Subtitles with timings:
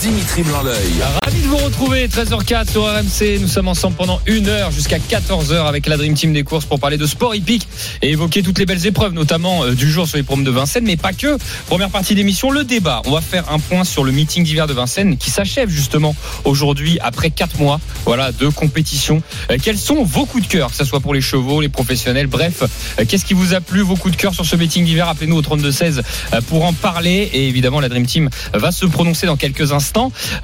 [0.00, 1.02] Dimitri Blanc-L'œil.
[1.24, 3.38] Ravi de vous retrouver, 13h04 sur RMC.
[3.40, 6.80] Nous sommes ensemble pendant une heure jusqu'à 14h avec la Dream Team des courses pour
[6.80, 7.68] parler de sport hippique
[8.02, 10.84] et évoquer toutes les belles épreuves, notamment euh, du jour sur les promes de Vincennes,
[10.84, 11.38] mais pas que.
[11.66, 13.02] Première partie d'émission, le débat.
[13.06, 16.98] On va faire un point sur le meeting d'hiver de Vincennes qui s'achève justement aujourd'hui
[17.00, 19.22] après 4 mois voilà, de compétition.
[19.50, 22.26] Euh, Quels sont vos coups de cœur, que ce soit pour les chevaux, les professionnels,
[22.26, 22.64] bref,
[22.98, 25.08] euh, qu'est-ce qui vous a plu, vos coups de cœur sur ce meeting d'hiver?
[25.08, 26.02] Appelez-nous au 32-16
[26.32, 27.30] euh, pour en parler.
[27.32, 29.83] Et évidemment, la Dream Team va se prononcer dans quelques instants.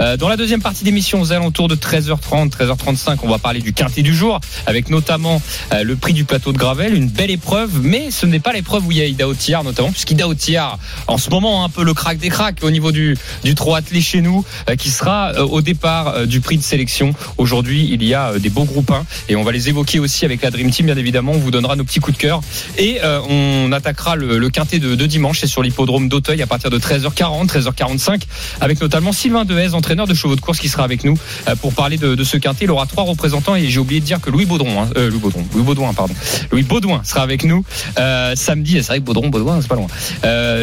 [0.01, 3.73] Euh, Dans la deuxième partie d'émission, aux alentours de 13h30, 13h35, on va parler du
[3.73, 5.41] quintet du jour, avec notamment
[5.73, 8.87] euh, le prix du plateau de Gravel, une belle épreuve, mais ce n'est pas l'épreuve
[8.87, 11.95] où il y a Ida Otillard notamment, puisqu'Ida Otillard, en ce moment, un peu le
[11.95, 16.27] crack des cracks au niveau du, du attelé chez nous, euh, qui sera au départ
[16.27, 17.15] du prix de sélection.
[17.39, 20.43] Aujourd'hui, il y a des beaux groupes 1 et on va les évoquer aussi avec
[20.43, 21.33] la Dream Team, bien évidemment.
[21.33, 22.41] On vous donnera nos petits coups de cœur
[22.79, 27.47] et on attaquera le, quintet de, dimanche, c'est sur l'hippodrome d'Auteuil à partir de 13h40,
[27.47, 28.23] 13h45,
[28.61, 31.17] avec notamment Dehaze, entraîneur de chevaux de course, qui sera avec nous
[31.49, 32.65] euh, pour parler de, ce quintet.
[32.65, 35.21] Il aura trois représentants et j'ai oublié de dire que Louis Baudron, hein, euh, Louis
[35.55, 36.15] Louis Baudouin, pardon,
[36.51, 36.67] Louis
[37.05, 37.65] sera avec nous
[37.99, 38.79] euh, samedi.
[38.81, 39.87] C'est vrai que Baudron, Baudouin, c'est pas loin.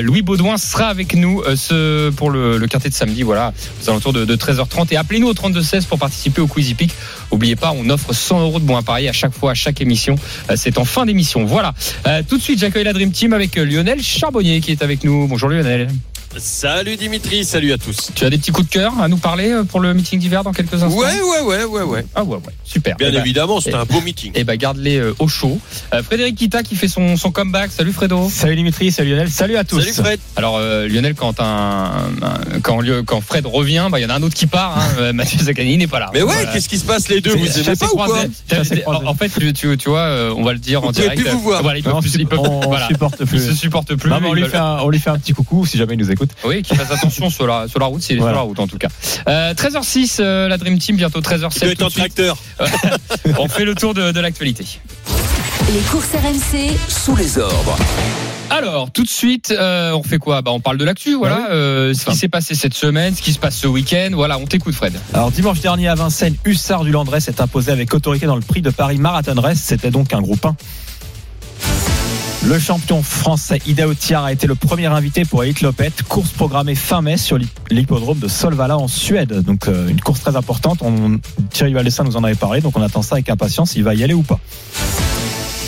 [0.02, 4.14] Louis Baudouin sera avec nous ce, pour le, le quintet de samedi, voilà, aux alentours
[4.14, 4.88] de, de 13h30.
[4.92, 6.94] Et appelez-nous au 3216 pour participer au Quiz Hippique.
[7.32, 10.16] N'oubliez pas, on offre 100 euros de bons à à chaque fois, à chaque émission.
[10.56, 11.46] C'est en fin d'émission.
[11.46, 11.74] Voilà.
[12.28, 15.28] Tout de suite, j'accueille la Dream Team avec Lionel Charbonnier qui est avec nous.
[15.28, 15.90] Bonjour Lionel.
[16.36, 18.12] Salut Dimitri, salut à tous.
[18.14, 20.44] Tu as des petits coups de cœur à nous parler euh, pour le meeting d'hiver
[20.44, 22.06] dans quelques instants Ouais, ouais, ouais, ouais, ouais.
[22.14, 22.54] Ah ouais, ouais.
[22.64, 22.96] Super.
[22.98, 24.32] Bien Eh ben, évidemment, c'était un beau meeting.
[24.36, 25.60] Eh ben, garde-les euh, au chaud.
[25.94, 27.72] Euh, Frédéric Kita qui fait son, son comeback.
[27.72, 28.30] Salut Fredo.
[28.30, 29.80] Salut Dimitri, salut Lionel, salut à tous.
[29.82, 30.20] Salut Fred.
[30.36, 34.22] Alors euh, Lionel, quand un, un- quand, Fred revient, bah, il y en a un
[34.24, 34.78] autre qui part.
[35.00, 35.14] Hein.
[35.14, 36.12] Mathieu Zaccani n'est pas là.
[36.14, 36.52] Mais ouais, Voilà.
[36.52, 38.08] qu'est-ce qui se passe les deux Vous aimez pas ou quoi
[39.06, 41.20] En, fait, tu, tu, tu vois, on va le dire en direct.
[41.22, 41.64] plus vous voir.
[41.64, 41.92] Voilà, ils plus-
[42.68, 42.88] voilà.
[42.88, 43.40] supporte Ils plus.
[43.48, 44.12] se supportent plus.
[44.12, 44.34] On
[44.90, 46.17] lui fait un petit coucou si jamais il nous écoute.
[46.46, 48.36] Oui, qu'il fasse attention sur la, sur la route, s'il est Voilà.
[48.36, 48.88] sur la route en tout cas.
[49.28, 51.54] Euh, 13h06, euh, la Dream Team, bientôt 13h07.
[51.54, 52.16] Tu dois être tout en de suite.
[52.16, 52.38] tracteur.
[53.40, 54.66] On fait le tour de, de l'actualité.
[55.74, 57.76] Les courses RMC, Sous les ordres.
[58.50, 60.42] Alors, tout de suite, euh, on fait quoi?
[60.42, 61.50] Bah, On parle de l'actu, voilà.
[61.52, 64.12] euh, ce qui s'est passé cette semaine, ce qui se passe ce week-end.
[64.14, 64.94] Voilà, on t'écoute, Fred.
[65.14, 68.62] Alors dimanche dernier à Vincennes, Hussard du Landré s'est imposé avec autorité dans le prix
[68.62, 69.60] de Paris Marathon Race.
[69.62, 70.56] C'était donc un groupe 1.
[72.46, 76.76] Le champion français Ida Otiar a été le premier invité pour Elite Lopette, course programmée
[76.76, 79.42] fin mai sur l'hi- l'hippodrome de Solvala en Suède.
[79.42, 80.80] Donc euh, une course très importante.
[81.50, 83.76] Thierry Valdessin nous en avait parlé, donc on attend ça avec impatience.
[83.76, 84.40] Il va y aller ou pas?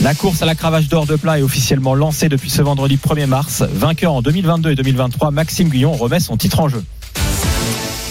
[0.01, 3.25] La course à la cravache d'or de plat est officiellement lancée depuis ce vendredi 1er
[3.25, 3.63] mars.
[3.73, 6.83] Vainqueur en 2022 et 2023, Maxime Guyon remet son titre en jeu.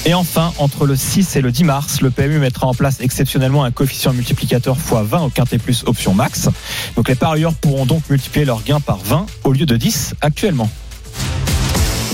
[0.06, 3.64] Et enfin, entre le 6 et le 10 mars, le PMU mettra en place exceptionnellement
[3.64, 6.48] un coefficient multiplicateur x20 au quintet plus option max.
[6.96, 10.70] Donc les parieurs pourront donc multiplier leur gain par 20 au lieu de 10 actuellement.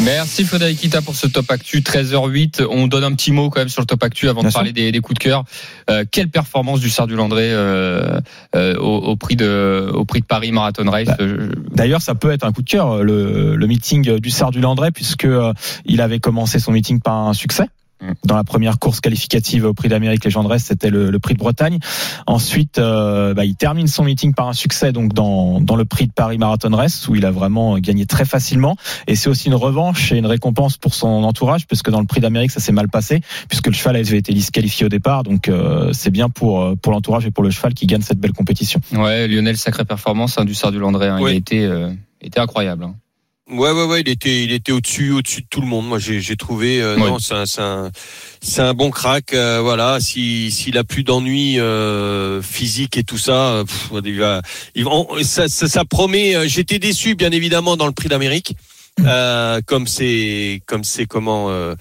[0.03, 2.67] Merci Frédéric Kita pour ce top actu 13h08.
[2.69, 4.59] On donne un petit mot quand même sur le top actu avant Bien de sûr.
[4.59, 5.45] parler des, des coups de cœur.
[5.89, 8.21] Euh, quelle performance du Sard du Landré euh,
[8.57, 11.07] euh, au, au prix de au prix de Paris Marathon Race.
[11.07, 11.17] Bah,
[11.71, 14.91] D'ailleurs, ça peut être un coup de cœur, le, le meeting du Sard du Landré,
[14.91, 15.53] puisque euh,
[15.87, 17.65] il avait commencé son meeting par un succès.
[18.05, 18.13] Mm.
[18.25, 21.79] Dans la première course qualificative au prix d'Amérique légendresse, c'était le, le prix de Bretagne.
[22.27, 26.07] Ensuite, euh, bah, il termine son meeting par un succès donc dans, dans le prix
[26.07, 28.77] de Paris Marathon Race où il a vraiment gagné très facilement.
[29.07, 32.21] Et c'est aussi une revanche et une récompense pour son entourage, puisque dans le prix
[32.21, 35.23] d'Amérique ça s'est mal passé, puisque le cheval avait été disqualifié au départ.
[35.23, 38.19] Donc euh, c'est bien pour euh, pour l'entourage et pour le cheval qui gagne cette
[38.19, 38.81] belle compétition.
[38.93, 41.09] Ouais, Lionel, sacrée performance hein, du Sard du Landré.
[41.09, 41.19] hein.
[41.21, 41.91] Il a été euh,
[42.21, 42.85] était incroyable.
[42.85, 42.95] hein.
[43.51, 45.87] Ouais, ouais, ouais, il était, il était au-dessus, au-dessus de tout le monde.
[45.87, 47.11] Moi, j'ai, trouvé, euh, Ouais.
[47.11, 47.91] non, c'est un, c'est un,
[48.41, 49.35] c'est un bon crack.
[49.35, 54.19] euh, voilà, si, s'il a plus d'ennuis euh, physiques et tout ça, euh, pff, il
[54.19, 54.41] va,
[54.75, 56.35] il on- ça, ça, ça promet.
[56.35, 58.57] euh, J'étais déçu, bien évidemment, dans le Prix d'Amérique.
[59.01, 61.75] Euh, comme c'est comme c'est comment euh,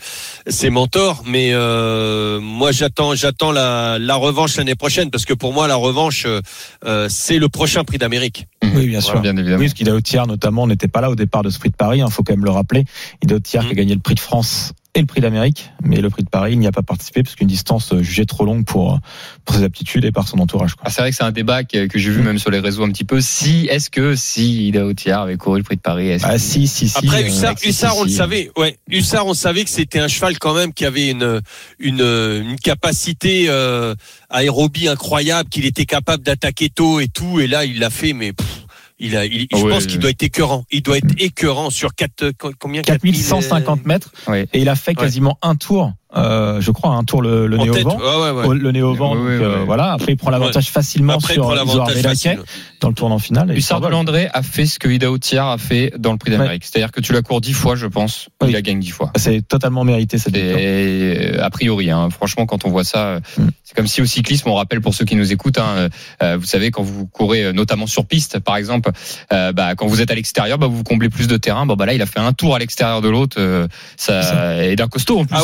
[0.47, 5.53] ses mentors mais euh, moi j'attends j'attends la, la revanche l'année prochaine parce que pour
[5.53, 6.41] moi la revanche euh,
[6.85, 9.21] euh, c'est le prochain prix d'Amérique Oui, bien sûr.
[9.21, 9.59] Bien évidemment.
[9.59, 11.99] Oui, parce qu'Ida Otiar, notamment, n'était pas là au départ de ce prix de Paris.
[12.03, 12.85] Il faut quand même le rappeler.
[13.21, 13.67] Ida Otiar Mm.
[13.67, 16.29] qui a gagné le prix de France et le prix d'Amérique, mais le prix de
[16.29, 18.99] Paris, il n'y a pas participé parce qu'une distance euh, jugée trop longue pour,
[19.43, 20.75] pour ses aptitudes et par son entourage.
[20.75, 20.83] quoi.
[20.85, 22.83] Ah, c'est vrai que c'est un débat que, que j'ai vu même sur les réseaux
[22.83, 23.19] un petit peu.
[23.19, 26.37] Si, est-ce que si Ida Otiar avait couru le prix de Paris, est-ce Ah que-
[26.37, 26.97] si, si, si.
[26.99, 28.51] Après euh, Hussard, Hussard, on le savait.
[28.55, 31.41] Ouais, Hussard, on savait que c'était un cheval quand même qui avait une
[31.79, 33.95] une, une capacité euh,
[34.29, 37.39] aérobie incroyable, qu'il était capable d'attaquer tôt et tout.
[37.39, 38.62] Et là, il l'a fait, mais pff,
[39.03, 40.63] il a, il- je Ouais, pense qu'il doit être écœurant.
[40.71, 42.81] Il doit être écœurant sur 4, combien?
[42.81, 44.11] 4150 mètres.
[44.27, 44.47] Ouais.
[44.53, 47.69] Et il a fait quasiment un tour, euh, je crois, un tour le, le nez
[47.69, 47.97] au vent.
[47.97, 48.55] Ouais, ouais, ouais.
[48.57, 49.93] Le nez au vent, Ouais, donc, ouais, euh, voilà.
[49.93, 52.39] Après, il prend l'avantage facilement Après, il sur prend Isoar l'avantage facile.
[52.81, 53.51] dans le tournant final.
[53.57, 53.87] Hussard de.
[53.87, 56.63] Landré a fait ce que Ida Otiar a fait dans le prix d'Amérique.
[56.65, 58.29] C'est-à-dire que tu la cours dix fois, je pense.
[58.41, 58.49] Oui.
[58.49, 59.11] Il la gagne dix fois.
[59.15, 60.59] C'est totalement mérité cette victoire.
[60.59, 63.47] Et a priori, hein, franchement, quand on voit ça, euh, Mm.
[63.63, 65.87] c'est comme si au cyclisme, on rappelle pour ceux qui nous écoutent, hein,
[66.21, 68.91] euh, vous savez, quand vous courez euh, notamment sur piste, par exemple,
[69.31, 71.65] euh, bah, quand vous êtes à l'extérieur, bah, vous comblez plus de terrain.
[71.65, 73.67] Bon, bah là, il a fait un tour à l'extérieur de l'autre, euh,
[73.97, 75.35] ça, et d'un costaud en plus.
[75.39, 75.43] Ah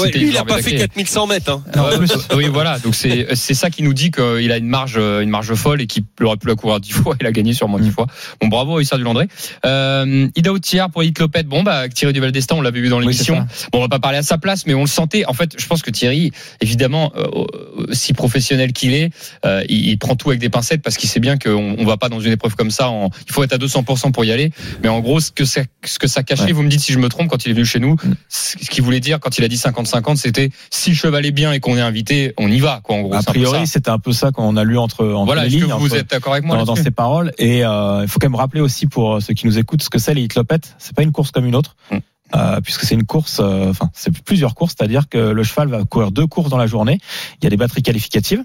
[0.61, 0.93] pas fait Belaké.
[0.95, 1.51] 4100 mètres.
[1.51, 1.63] Hein.
[1.75, 2.79] Non, plus, oui, voilà.
[2.79, 5.87] Donc c'est c'est ça qui nous dit qu'il a une marge une marge folle et
[5.87, 7.15] qu'il aurait pu la courir dix fois.
[7.19, 7.81] Il a gagné sûrement Mm.
[7.83, 8.07] dix fois.
[8.41, 9.27] Bon, bravo à Hussard du Landré.
[9.65, 11.43] Euh, Ida Outiar pour Hit Lopet.
[11.43, 13.45] Bon, bah Thierry Duval d'Estaing, on l'avait vu dans Oui, l'émission.
[13.71, 15.25] bon, on va pas parler à sa place, mais on le sentait.
[15.25, 17.45] En fait, je pense que Thierry, évidemment, euh,
[17.91, 19.11] si professionnel qu'il est,
[19.45, 21.97] euh, il, il prend tout avec des pincettes parce qu'il sait bien qu'on on va
[21.97, 22.89] pas dans une épreuve comme ça.
[22.89, 24.51] En, il faut être à 200% pour y aller.
[24.83, 26.51] Mais en gros, ce que ça, ce que ça cachait, Ouais.
[26.51, 28.13] vous me dites si je me trompe, quand il est venu chez nous, Mm.
[28.29, 31.51] ce qu'il voulait dire quand il a dit 50-50, c'était si le cheval est bien
[31.53, 32.81] et qu'on est invité, on y va.
[32.83, 33.73] Quoi, en gros, a C'est un peu priori, ça.
[33.73, 35.73] c'était un peu ça qu'on a lu entre, entre Voilà, les que lignes.
[35.73, 37.31] vous entre- êtes d'accord avec moi dans, ses paroles.
[37.37, 39.89] Et euh, il faut quand même rappeler aussi pour euh, ceux qui nous écoutent ce
[39.89, 40.75] que c'est les hitlopettes.
[40.79, 41.75] C'est pas une course comme une autre.
[41.91, 41.97] Mm.
[42.35, 45.83] Euh, puisque c'est une course, euh, enfin c'est plusieurs courses, c'est-à-dire que le cheval va
[45.83, 46.99] courir deux courses dans la journée.
[47.41, 48.43] Il y a des batteries qualificatives.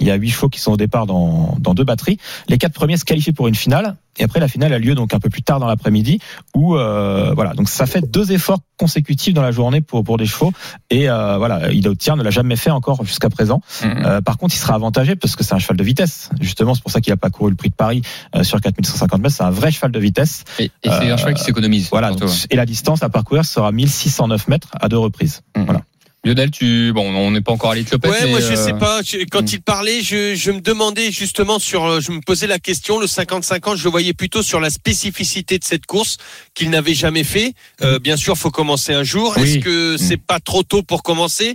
[0.00, 2.18] Il y a huit chevaux qui sont au départ dans, dans deux batteries.
[2.48, 3.96] Les quatre premiers se qualifient pour une finale.
[4.18, 6.20] Et après, la finale a lieu donc un peu plus tard dans l'après-midi.
[6.54, 10.26] Où euh, voilà, donc ça fait deux efforts consécutifs dans la journée pour pour des
[10.26, 10.52] chevaux.
[10.90, 13.60] Et euh, voilà, Ida Outiar ne l'a jamais fait encore jusqu'à présent.
[13.82, 14.04] Mhm.
[14.04, 16.30] Euh, par contre, il sera avantagé parce que c'est un cheval de vitesse.
[16.40, 18.02] Justement, c'est pour ça qu'il n'a pas couru le prix de Paris
[18.34, 19.34] euh, sur 4150 mètres.
[19.34, 20.44] C'est un vrai cheval de vitesse.
[20.58, 21.88] Et, et c'est un euh, cheval qui s'économise.
[21.90, 22.12] Voilà.
[22.12, 25.42] donc, et la distance à parcourir sera 1609 mètres à deux reprises.
[25.56, 25.64] ouais.
[25.64, 25.82] voilà.
[26.26, 28.10] Lionel, tu bon, on n'est pas encore allé Clopette.
[28.10, 29.00] Ouais, mais, moi je euh, sais pas.
[29.02, 29.52] Je- quand hmm.
[29.52, 32.98] il parlait, je, je me demandais justement sur, euh, je me posais la question.
[32.98, 36.16] Le 50-50, je le voyais plutôt sur la spécificité de cette course
[36.54, 37.54] qu'il n'avait jamais fait.
[37.80, 39.34] Euh, bien sûr, faut commencer un jour.
[39.36, 39.42] Oui.
[39.44, 41.54] Est-ce que c'est pas trop tôt pour commencer?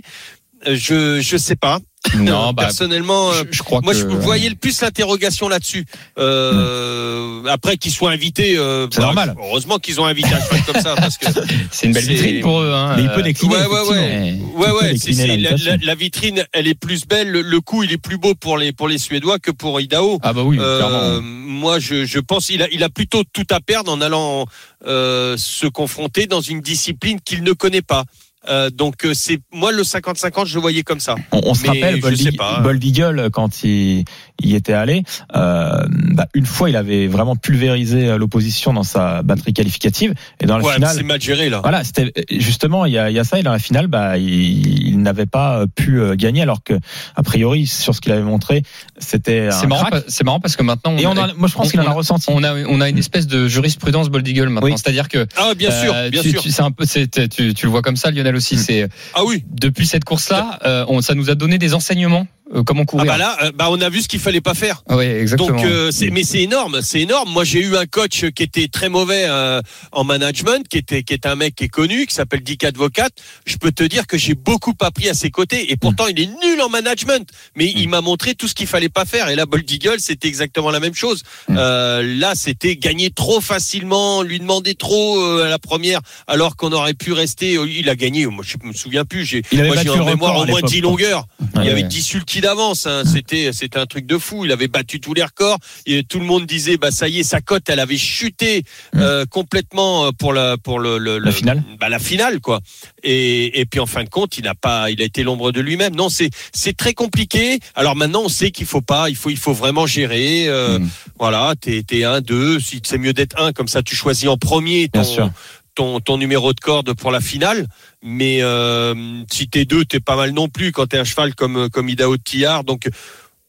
[0.66, 1.78] Je je sais pas.
[2.18, 5.86] Non, bah, Personnellement, euh, je, je crois moi que je voyais le plus l'interrogation là-dessus.
[6.18, 9.34] Euh, Après qu'ils soient invités, euh, C'est normal.
[9.38, 11.26] Heureusement qu'ils ont invité un cheval comme ça parce que
[11.70, 12.72] c'est une belle vitrine pour eux.
[12.72, 13.54] Hein, Mais il peut euh, décliner.
[13.54, 14.38] ouais, ouais, ouais.
[14.56, 15.70] Ouais, ouais, c'est, décliner c'est- la, l'invitation.
[15.80, 17.30] la- la vitrine, elle est plus belle.
[17.30, 20.18] Le, le coup, il est plus beau pour les pour les Suédois que pour Idaho.
[20.22, 21.20] Ah bah oui, Euh, clairement.
[21.22, 24.46] moi, je, je pense il a il a plutôt tout à perdre en allant
[24.86, 28.04] euh, se confronter dans une discipline qu'il ne connaît pas.
[28.48, 31.14] Euh, donc euh, c'est moi le 50-50, je le voyais comme ça.
[31.30, 32.60] On, on se rappelle Bold, sais Eagle- pas.
[32.60, 34.04] Bold Eagle quand il,
[34.42, 35.04] y était allé.
[35.36, 40.58] Euh, bah, une fois, il avait vraiment pulvérisé l'opposition dans sa batterie qualificative et dans
[40.58, 40.96] la Ouais, finale.
[40.96, 41.60] c'est mal géré là.
[41.62, 44.18] Voilà, c'était justement il y a, il y a ça et dans la finale, bah
[44.18, 46.74] il, il n'avait pas pu gagner alors que
[47.14, 48.62] a priori sur ce qu'il avait montré,
[48.98, 51.70] c'était un C'est marrant, c'est marrant parce que maintenant, Et on a- moi je pense
[51.70, 52.26] qu'il en a ressenti.
[52.28, 54.68] on a on a une espèce de jurisprudence Bold Eagle maintenant.
[54.70, 54.74] Oui.
[54.76, 56.42] C'est-à-dire que Ah bien sûr, euh, bien tu, sûr.
[56.42, 58.56] tu- c'est un peu, tu le vois comme ça, Lionel aussi.
[58.56, 59.44] C'est Ah oui.
[59.50, 63.06] depuis cette course-là, euh, on, ça nous a donné des enseignements euh, comment Ah courir.
[63.06, 64.82] bah là, euh, bah on a vu ce qu'il fallait pas faire.
[64.90, 65.48] oui, exactement.
[65.56, 67.30] Donc, euh, c'est- mais c'est énorme, c'est énorme.
[67.32, 69.60] Moi, j'ai eu un coach qui était très mauvais euh,
[69.92, 73.08] en management, qui était qui est un mec qui est connu, qui s'appelle Dick Advocat.
[73.46, 76.26] Je peux te dire que j'ai beaucoup appris à ses côtés, et pourtant il est
[76.26, 77.28] nul en management.
[77.56, 79.28] Mais il m'a montré tout ce qu'il fallait pas faire.
[79.28, 81.22] Et là, Bold Eagle, c'était exactement la même chose.
[81.48, 81.56] Mm.
[81.58, 86.72] Euh, là, c'était gagner trop facilement, lui demander trop euh, à la première, alors qu'on
[86.72, 87.52] aurait pu rester.
[87.68, 88.26] Il a gagné.
[88.26, 89.24] Moi, je me souviens plus.
[89.24, 90.90] J'ai Il avait moi, j'ai en mémoire au moins l'époque, 10 je crois.
[90.90, 91.26] longueurs.
[91.56, 91.88] Il y avait ouais.
[91.88, 92.86] 10 sulky d'avance.
[92.86, 93.04] hein.
[93.06, 94.44] C'était, c'était un truc de fou.
[94.44, 95.58] Il avait battu tous les records.
[95.86, 98.64] Et tout le monde disait, bah ça y est, sa cote, elle avait chuté
[98.96, 101.62] euh, complètement euh, pour la pour le, le- La le- finale.
[101.80, 102.60] Bah la finale quoi.
[103.02, 105.60] Et, et puis en fin de compte, il n'a pas, il a été l'ombre de
[105.62, 105.94] lui-même.
[105.96, 107.58] Non, c'est c'est très compliqué.
[107.74, 110.48] Alors maintenant, on sait qu'il faut pas, il faut il faut vraiment gérer.
[110.48, 110.88] euh, Mm.
[111.18, 112.58] Voilà, t'es t'es un, deux.
[112.60, 115.30] Si c'est mieux d'être un, comme ça, tu choisis en premier ton Bien sûr.
[115.74, 117.66] Ton, ton numéro de corde pour la finale.
[118.02, 121.68] Mais euh, si t'es deux, t'es pas mal non plus quand t'es un cheval comme
[121.70, 122.64] comme Idaho Tillard.
[122.64, 122.88] Donc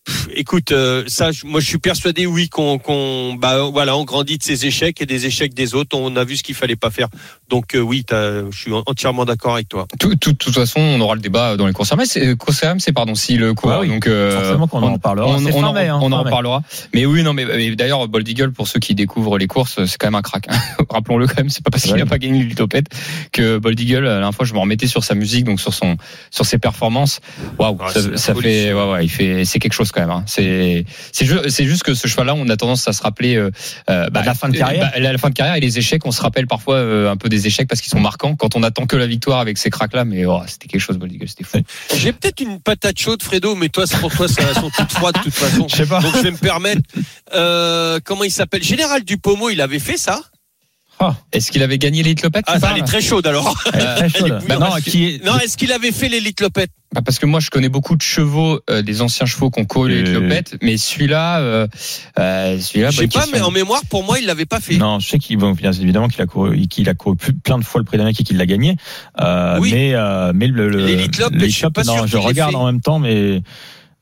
[0.05, 4.37] pff, écoute, euh, ça, moi je suis persuadé, oui, qu'on qu'on bah voilà, on grandit
[4.37, 5.97] de ses échecs et des échecs des autres.
[5.97, 7.07] On a vu ce qu'il fallait pas faire.
[7.49, 9.87] Donc euh, oui, je suis entièrement d'accord avec toi.
[9.99, 12.61] Tout- tout- De toute façon, on aura le débat dans les courses RMC, c'est- courses
[12.63, 13.71] RMC, pardon, si le court.
[13.71, 13.87] Ah oui.
[13.87, 15.27] donc, euh, Forcément qu'on en parlera.
[15.27, 16.63] On, C'est en, mai, hein, on en reparlera.
[16.93, 19.97] Mais oui, non, mais, mais d'ailleurs, Bold Eagle, pour ceux qui découvrent les courses, c'est
[19.97, 20.45] quand même un crack.
[20.49, 20.57] hein.
[20.89, 22.87] Rappelons-le quand même, c'est pas parce qu'il n'a pas gagné l'Utopette
[23.31, 25.95] que Bold Eagle, la dernière fois, je me remettais sur sa musique, donc sur son,
[26.31, 27.19] sur ses performances.
[27.59, 29.91] Waouh, Ah, ça, c'est fait, ouais, il fait, c'est quelque chose.
[29.93, 30.09] Quand même.
[30.11, 30.23] hein.
[30.27, 33.51] C'est c'est ju- c'est juste que ce cheval-là, on a tendance à se rappeler euh,
[33.89, 34.91] euh, bah, la fin de carrière.
[34.93, 36.05] bah, la fin de carrière et les échecs.
[36.05, 38.35] On se rappelle parfois euh, un peu des échecs parce qu'ils sont marquants.
[38.35, 41.27] Quand on attend que la victoire avec ces cracks-là, mais oh, c'était quelque chose, Boldigal,
[41.29, 41.59] c'était fou.
[41.95, 45.15] J'ai peut-être une patate chaude, Fredo, mais toi, c'est pour toi, ça sont toutes froides
[45.15, 45.67] de toute façon.
[45.69, 46.01] Je sais pas.
[46.01, 46.81] Donc je vais me permettre.
[47.33, 48.63] Euh, comment il s'appelle?
[48.63, 50.19] Général Dupomo, il avait fait ça?
[51.33, 53.53] Est-ce qu'il avait gagné les Lopette Ah, elle est très chaude alors.
[53.73, 54.39] Elle est très chaude.
[54.45, 54.81] Elle est non, bouillante.
[54.83, 57.67] qui est- Non, est-ce qu'il avait fait l'élite Lopette Bah, parce que moi, je connais
[57.67, 60.19] beaucoup de chevaux, euh, des anciens chevaux qui ont couru les Euh.
[60.21, 61.67] Lopette, mais celui-là, euh,
[62.19, 63.31] euh, celui-là, Je sais pas, question.
[63.37, 64.77] mais en mémoire, pour moi, il l'avait pas fait.
[64.77, 67.65] Non, je sais qu'il bon, bien évidemment qu'il a couru, qu'il a couru plein de
[67.65, 68.77] fois le prix d'Amérique et qu'il l'a gagné.
[69.19, 69.71] Euh, Oui.
[69.73, 72.57] Mais euh, mais le le L'Elite Lope, l'Elite je suis pas non, je regarde fait.
[72.57, 73.41] en même temps, mais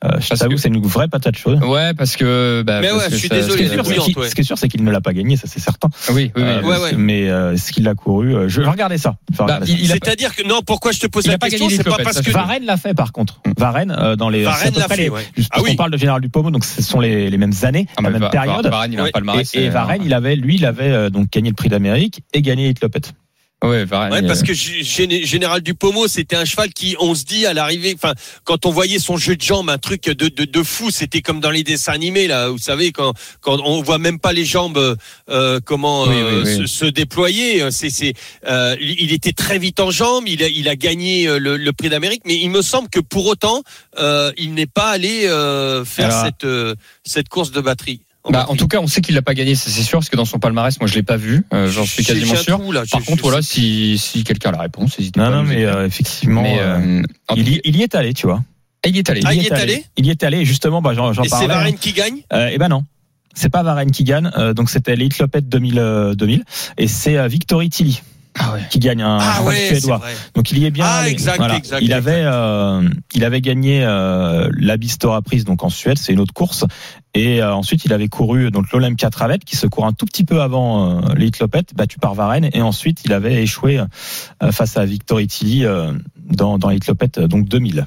[0.04, 1.64] euh, je Parce t'avoue, que- c'est une vraie patate chaude.
[1.64, 2.64] Ouais, parce que.
[2.66, 4.18] Bah, Mais parce ouais, que je suis ça- désolé, Ce qui est sûr, c'est qu'il-
[4.20, 4.30] ouais.
[4.30, 5.90] ce qui est sûr, c'est qu'il ne l'a pas gagné, ça c'est certain.
[6.10, 6.42] Oui, oui, oui.
[6.44, 6.94] Euh, Ouais, ouais.
[6.98, 9.16] Mais euh, ce qu'il a couru, euh, je vais regarder ça.
[9.38, 9.66] Bah, ça.
[9.66, 12.18] C'est-à-dire que non, pourquoi je te pose Il la pas question gagné C'est pas parce
[12.18, 13.42] ça, que Varenne l'a fait par contre.
[13.58, 14.44] Varenne euh, dans les.
[14.44, 15.22] Varenne l'a fait, les- ouais.
[15.38, 15.72] Juste Ah oui.
[15.72, 18.30] qu'on parle de Général Dupomo, donc ce sont les, les mêmes années, Ah, la même
[18.30, 18.64] période.
[18.64, 19.54] Va- Varane, il a un palmarès.
[19.56, 22.66] Et, Varenne, il avait, lui, il avait euh, donc gagné le prix d'Amérique et gagné
[22.66, 23.14] Elite Lopette.
[24.12, 27.54] Ouais, parce que G- Géné- Général Dupomo, c'était un cheval qui, on se dit à
[27.54, 28.14] l'arrivée, enfin,
[28.44, 31.40] quand on voyait son jeu de jambes, un truc de, de, de fou, c'était comme
[31.40, 34.98] dans les dessins animés là, vous savez, quand quand on voit même pas les jambes,
[35.30, 36.68] euh, comment Oui, euh, oui, oui.
[36.68, 37.70] Se, déployer.
[37.70, 38.14] C'est, c'est,
[38.48, 41.74] euh, il était très vite en jambes, il a, il a gagné euh, le, le
[41.74, 43.62] prix d'Amérique, mais il me semble que pour autant,
[44.00, 46.74] euh, il n'est pas allé euh, faire Alors- cette euh,
[47.06, 48.02] cette course de batterie.
[48.30, 50.16] Bah, en tout cas, on sait qu'il l'a pas gagné, ça c'est sûr, parce que
[50.16, 52.60] dans son palmarès, moi je l'ai pas vu, euh, j'en suis quasiment sûr.
[52.60, 55.32] trou, là, Par contre, voilà, si, si quelqu'un a la réponse, n'hésitez Non, pas.
[55.38, 57.04] non, nous mais euh, effectivement, Mais, euh, euh,
[57.36, 58.44] il, y, il y est allé, tu vois.
[58.86, 59.22] il y est allé.
[59.26, 61.30] Ah, il y est allé Il y est allé, et justement, bah, j'en Et c'est
[61.30, 61.48] parlais.
[61.48, 62.18] Varenne qui gagne.
[62.32, 62.84] Euh, eh ben non.
[63.34, 66.44] C'est pas Varenne qui gagne, euh, donc c'était Elite Lopette 2000, euh, 2000
[66.78, 68.02] et c'est euh, Victory Tilly
[68.40, 68.62] Ah ouais.
[68.70, 70.02] qui gagne un Ah ouais, suédois.
[70.36, 70.86] Donc il y est bien.
[70.88, 71.94] Ah, exact, exact, Il exact.
[71.98, 76.34] avait, euh, il avait gagné euh, la Bistora Prise donc en Suède, c'est une autre
[76.34, 76.66] course.
[77.14, 80.24] Et euh, ensuite il avait couru donc l'Olympia Travette qui se court un tout petit
[80.24, 82.50] peu avant euh, Lopette, battu par Varenne.
[82.54, 83.80] Et ensuite il avait échoué
[84.42, 85.92] euh, face à Victory Tilly euh,
[86.30, 87.86] dans dans Lopette donc 2000.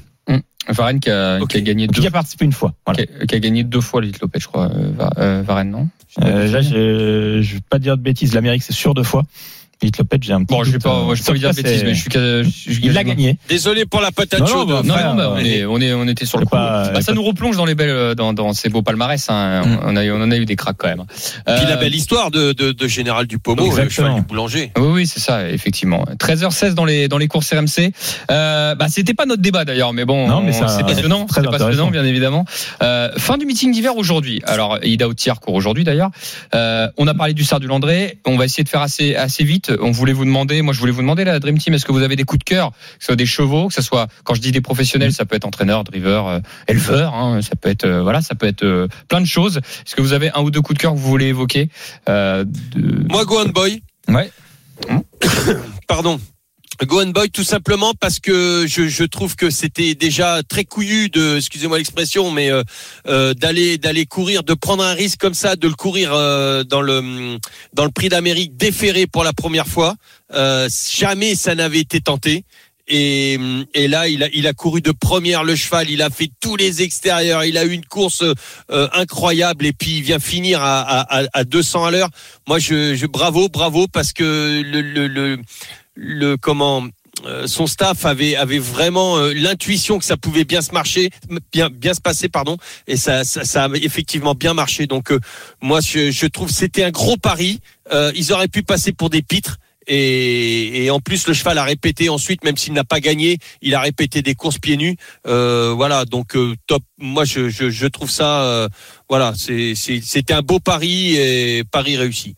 [0.67, 2.73] Varenne qui a, qui gagné deux il a participé une fois.
[2.87, 3.05] Voilà.
[3.05, 4.71] qui a, qui a gagné deux fois les Lopette, je crois.
[4.71, 5.89] Euh, Va- euh, Varenne, non?
[6.23, 8.33] Euh, là, je, je vais pas dire de bêtises.
[8.35, 9.25] L'Amérique, c'est sûr deux fois.
[9.83, 10.55] Elite Lopette, j'ai un petit.
[10.55, 12.11] Bon, je vais pas, euh, moi, je vais pas dire de bêtises, mais je suis,
[12.13, 13.39] je suis Il l'a gagné.
[13.49, 14.69] Désolé pour la patate Non, non, chaude.
[14.87, 16.51] Non, Frère, non, bah, on, est, on, est, on était sur le coup.
[16.51, 19.25] pas- Bah, ça nous replonge dans les belles, euh, dans, dans ces beaux palmarès.
[19.29, 19.63] Hein.
[19.65, 19.79] Mm.
[19.85, 21.05] On, a, on en a eu des cracks quand même.
[21.07, 24.73] Puis Euh, la belle histoire de, de, de Général Dupomo, le cheval du boulanger.
[24.79, 26.05] Oui, oui, c'est ça, effectivement.
[26.19, 27.93] 13h16 dans les dans les courses RMC.
[28.31, 31.43] Euh, bah, c'était pas notre débat d'ailleurs, mais bon, Non, mais ça- c'est passionnant, c'est
[31.51, 32.45] passionnant, bien évidemment.
[32.83, 34.41] Euh, fin du meeting d'hiver aujourd'hui.
[34.47, 36.11] Alors, Ida Outier court aujourd'hui d'ailleurs.
[36.55, 38.19] Euh, on a parlé du Sard du Landré.
[38.25, 39.64] On va essayer de faire assez assez vite.
[39.81, 42.03] On voulait vous demander, moi, je voulais vous demander la Dream Team, est-ce que vous
[42.03, 44.41] avez des coups de cœur, que ce soit des chevaux, que ce soit, quand je
[44.41, 48.03] dis des professionnels, ça peut être entraîneur, driver, euh, éleveur, hein, ça peut être, euh,
[48.03, 49.59] voilà, ça peut être euh, plein de choses.
[49.59, 51.69] Est-ce que vous avez un ou deux coups de cœur que vous voulez évoquer
[52.07, 53.07] de...
[53.09, 53.83] Moi, Gohan Boy.
[54.09, 54.31] Ouais.
[55.87, 56.21] Pardon.
[56.83, 61.37] Gohan Boy, tout simplement parce que je, je trouve que c'était déjà très couillu de,
[61.39, 62.63] excusez-moi l'expression, mais euh,
[63.07, 66.81] euh, d'aller d'aller courir, de prendre un risque comme ça, de le courir euh, dans
[66.83, 67.39] le
[67.73, 69.95] dans le Prix d'Amérique déféré pour la première fois.
[70.35, 72.45] Euh, jamais ça n'avait été tenté.
[72.87, 73.39] Et,
[73.73, 76.55] et là, il a, il a couru de première le cheval, il a fait tous
[76.57, 78.23] les extérieurs, il a eu une course
[78.71, 82.11] euh, incroyable et puis il vient finir à, à- à 200 à l'heure.
[82.47, 85.39] Moi, je, je bravo, bravo parce que le, le, le,
[85.95, 86.87] le comment
[87.27, 91.11] euh, son staff avait avait vraiment euh, l'intuition que ça pouvait bien se marcher,
[91.53, 94.87] bien bien se passer, pardon, et ça ça, ça a effectivement bien marché.
[94.87, 95.21] Donc euh,
[95.63, 97.61] moi, je, je trouve c'était un gros pari.
[97.93, 99.59] Euh, ils auraient pu passer pour des pitres.
[99.87, 103.75] Et, et en plus, le cheval a répété ensuite, même s'il n'a pas gagné, il
[103.75, 104.97] a répété des courses pieds nus.
[105.25, 106.37] Voilà, donc
[106.67, 106.83] top.
[106.99, 108.67] Moi, je, je, je trouve ça,
[109.11, 112.35] voilà, c'est- c'est- c'était un beau pari et pari réussi.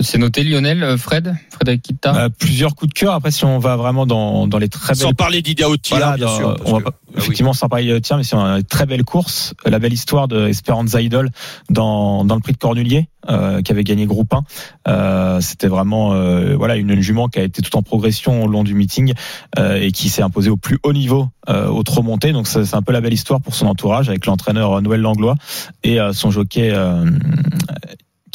[0.00, 2.14] C'est noté Lionel, euh, Fred, Frédéric Kita.
[2.24, 3.14] Euh, plusieurs coups de cœur.
[3.14, 6.28] Après, si on va vraiment dans, dans les très belles Sans parler d'Ida Voilà, bien
[6.28, 6.56] sûr.
[6.56, 7.22] parce on va que- pas- ah oui.
[7.22, 9.54] effectivement, sans parler de tiens, mais c'est une très belle course.
[9.64, 11.30] La belle histoire de Esperanza Idol
[11.70, 14.44] dans, dans le prix de Cornulier, euh, qui avait gagné groupe 1.
[14.88, 18.64] Euh, C'était vraiment euh, voilà une jument qui a été tout en progression au long
[18.64, 19.14] du meeting
[19.58, 22.32] euh, et qui s'est imposée au plus haut niveau euh, au trop monté.
[22.32, 25.36] Donc c'est c'est un peu la belle histoire pour son entourage avec l'entraîneur Noël Langlois
[25.84, 26.70] et euh, son jockey.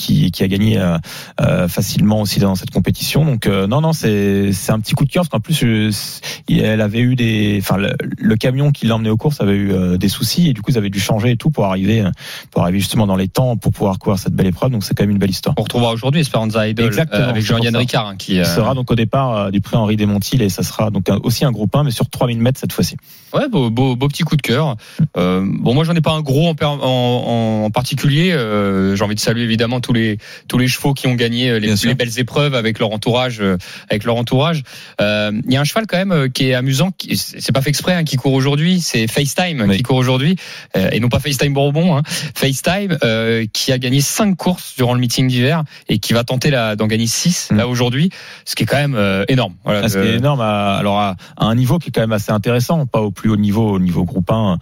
[0.02, 0.98] Qui, qui a gagné euh,
[1.42, 3.24] euh, facilement aussi dans cette compétition.
[3.26, 7.00] Donc euh, non, non, c'est un petit coup de cœur parce qu'en plus, elle avait
[7.00, 10.54] eu des, enfin le, le camion qui l'emmenait aux courses avait eu des soucis et
[10.54, 12.04] du coup, ils avaient dû changer et tout pour arriver
[12.52, 14.72] pour arriver justement dans les temps pour pouvoir courir cette belle épreuve.
[14.72, 15.56] Donc c'est quand même une belle histoire.
[15.58, 17.76] On retrouvera aujourd'hui Esperanza Idol Exactement, avec Jean-Yann.
[17.76, 18.44] Ricard hein, qui.
[18.46, 21.76] sera donc au départ du prix Henri Desmontil et ça sera donc aussi un groupe
[21.76, 22.96] 1 mais sur 3000 mètres cette fois-ci.
[23.34, 24.76] Ouais, beau, beau, beau petit coup de cœur.
[25.18, 28.32] Euh, bon, moi, j'en ai pas un gros en, per- en, en particulier.
[28.34, 30.18] Euh, J'ai envie de saluer évidemment tous les
[30.48, 33.40] tous les chevaux qui ont gagné euh, les, belles épreuves avec leur entourage.
[33.42, 33.58] euh,
[33.90, 34.64] avec leur entourage.
[35.00, 36.92] Euh, Il y a un cheval quand même qui est amusant.
[36.92, 38.82] qui- C'est pas fait exprès, hein, qui court aujourd'hui.
[38.82, 39.78] C'est FaceTime Oui.
[39.78, 40.36] qui court aujourd'hui
[40.78, 41.98] euh, et non pas FaceTime Bourbon.
[41.98, 42.04] Hein.
[42.36, 46.52] FaceTime euh, qui a gagné cinq courses durant le meeting d'hiver et qui va tenter
[46.52, 47.58] d'en gagner six Mm.
[47.58, 48.10] là aujourd'hui,
[48.46, 49.54] ce qui est quand même euh, énorme.
[49.64, 52.02] Voilà, Ah, ce qui est énorme, à, alors à, à un niveau qui est quand
[52.02, 54.58] même assez intéressant, pas au plus haut niveau, au niveau groupe 1,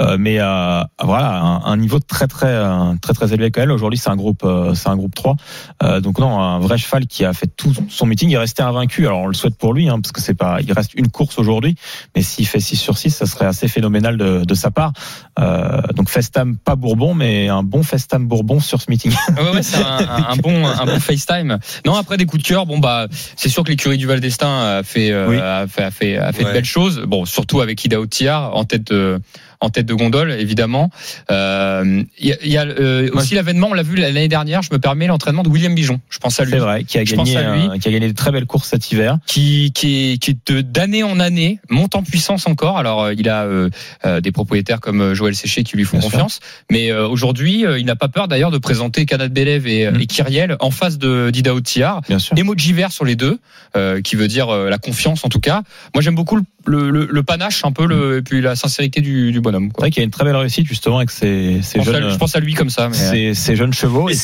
[0.00, 2.54] euh, mais à, voilà un, un niveau très très
[3.00, 3.70] très très élevé quand même.
[3.70, 5.36] Aujourd'hui, c'est un groupe euh, c'est un groupe 3.
[5.82, 8.62] Euh, donc non, un vrai cheval qui a fait tout son meeting, il est resté
[8.62, 9.06] invaincu.
[9.06, 11.38] Alors on le souhaite pour lui, hein, parce que c'est pas, il reste une course
[11.38, 11.76] aujourd'hui,
[12.14, 14.92] mais s'il fait 6 sur 6, ça serait assez phénoménal de, de sa part.
[15.38, 19.12] Euh, donc Festam pas Bourbon, mais un bon Festam Bourbon sur ce meeting.
[19.38, 21.58] Ouais, ouais, c'est un, un- un bon, un bon FaceTime.
[21.86, 24.78] Non, après des coups de cœur, bon bah, c'est sûr que l'écurie du Val d'Estaing
[24.78, 25.38] a fait, euh, Oui.
[25.38, 27.02] a fait, a fait, a fait de belles choses.
[27.06, 29.20] Bon, surtout avec Ida Otiar en tête de,
[29.62, 30.90] en tête de gondole, évidemment.
[31.30, 34.62] Euh, Il y a, y a, euh, aussi l'avènement, on l'a vu l'année dernière.
[34.62, 36.00] Je me permets l'entraînement de William Bijon.
[36.10, 36.52] Je pense à lui.
[36.52, 37.62] C'est vrai, qui a Je gagné, à lui.
[37.68, 39.18] euh, qui a gagné de très belles courses cet hiver.
[39.26, 42.78] qui qui est, qui de- d'année en année monte en puissance encore.
[42.78, 43.70] Alors euh, il a euh,
[44.04, 46.10] euh, des propriétaires comme euh, Joël Séché qui lui font Bien sûr.
[46.12, 46.40] confiance,
[46.70, 50.00] mais euh, aujourd'hui euh, il n'a pas peur d'ailleurs de présenter Kanat Belev et, Mm.
[50.00, 52.00] et Kyriel en face de d'Ida Otiar.
[52.08, 52.36] Bien sûr.
[52.36, 53.38] Emoji vert sur les deux,
[53.76, 55.62] euh, qui veut dire euh, la confiance en tout cas.
[55.94, 59.00] Moi j'aime beaucoup le, le, le- le panache un peu le, et puis la sincérité
[59.00, 59.70] du, du bonhomme.
[59.74, 61.82] C'est vrai qu'il y a une très belle réussite justement avec ces, Je, ces à,
[61.82, 62.88] jeunes, je pense à lui comme ça.
[62.88, 62.96] Mais...
[62.96, 64.08] euh, ces, ces jeunes chevaux.
[64.08, 64.14] Et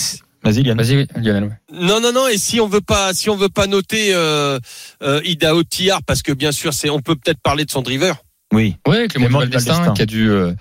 [0.44, 0.78] Vas-y, Yann.
[0.78, 1.44] Vas-y, oui, Lionel.
[1.44, 1.50] ouais.
[1.73, 2.28] Non, non, non.
[2.28, 4.58] Et si on veut pas, si on veut pas noter euh,
[5.02, 8.16] euh, Ida Otillard, parce que bien sûr, c'est, on peut peut-être parler de son driver.
[8.54, 8.76] Oui.
[8.87, 10.52] Ouais, Clément Clément qui a dû, euh,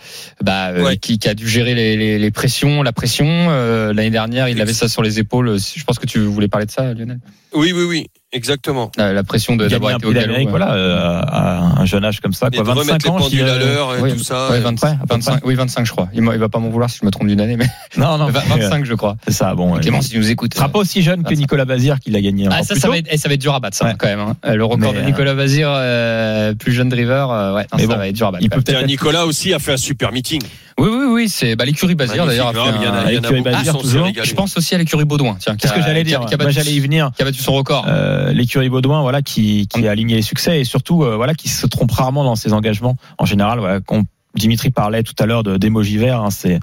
[0.41, 0.97] bah, euh, Ouais.
[0.97, 3.27] qui, qui a dû gérer les, les, les pressions, la pression.
[3.29, 5.57] Euh, L'année dernière, il avait ça sur les épaules.
[5.57, 7.19] Je pense que tu voulais parler de ça, Lionel.
[7.53, 8.91] Oui, oui, oui, exactement.
[8.97, 10.33] La, la pression de- d'avoir un été au galop.
[10.35, 10.45] ouais.
[10.49, 12.63] voilà, euh, à un jeune âge comme ça, quoi.
[12.63, 13.17] de remettre 25 les ans.
[13.17, 14.49] je pendules à l'heure et Oui, tout ça.
[14.49, 15.15] Ouais, euh, 25, à peu près.
[15.17, 16.09] 25, oui, 25, je crois.
[16.13, 17.67] Il, il va pas m'en vouloir si je me trompe d'une année, mais
[17.97, 19.15] Non, non, mais, euh, 25, je crois.
[19.27, 19.53] c'est ça.
[19.55, 20.53] Bon, Clément, il si tu nous écoutes.
[20.53, 21.37] sera pas aussi jeune que 25.
[21.39, 22.45] Nicolas Bazir qui l'a gagné.
[22.49, 23.85] Ah, encore ça, plus ça va, être, eh, ça va être dur à battre, ça,
[23.85, 23.93] Ouais.
[23.97, 24.19] quand même.
[24.19, 24.35] hein.
[24.45, 27.79] Euh, Le record Mais, de euh, Nicolas Vazir, euh, plus jeune driver, euh, ouais, non,
[27.79, 28.43] ça bon, va être dur à battre.
[28.43, 30.41] il peut peut-être Nicolas aussi a fait un super meeting.
[30.79, 32.53] Oui, oui, oui, c'est bah, l'écurie Bazir, d'ailleurs.
[32.55, 33.55] Ah, mais il y en a- un- il y en a Avec Curie beaucoup qui
[33.65, 34.07] Bazir, toujours.
[34.23, 35.55] Je pense aussi à l'écurie Baudouin, tiens.
[35.55, 36.21] qui C'est ce que j'allais dire.
[36.49, 37.09] j'allais y venir.
[37.15, 37.85] qui a battu son record.
[38.17, 41.49] Euh, l'écurie Baudouin, voilà, qui, qui a aligné les succès et surtout, euh, voilà, qui
[41.49, 42.95] se trompe rarement dans ses engagements.
[43.17, 46.59] En général, voilà, qu'on- Dimitri parlait tout à l'heure de d'émoji vert, hein, c'est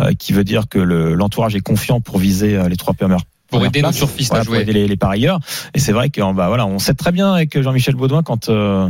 [0.00, 3.20] euh, qui veut dire que le- l'entourage est confiant pour viser euh, les trois premières.
[3.50, 4.62] pour aider nos surfistes Voilà, à pour jouer.
[4.62, 5.38] aider les, les parieurs.
[5.74, 8.88] Et c'est vrai qu'on bah, voilà, on sait très bien avec Jean-Michel Baudouin quand euh,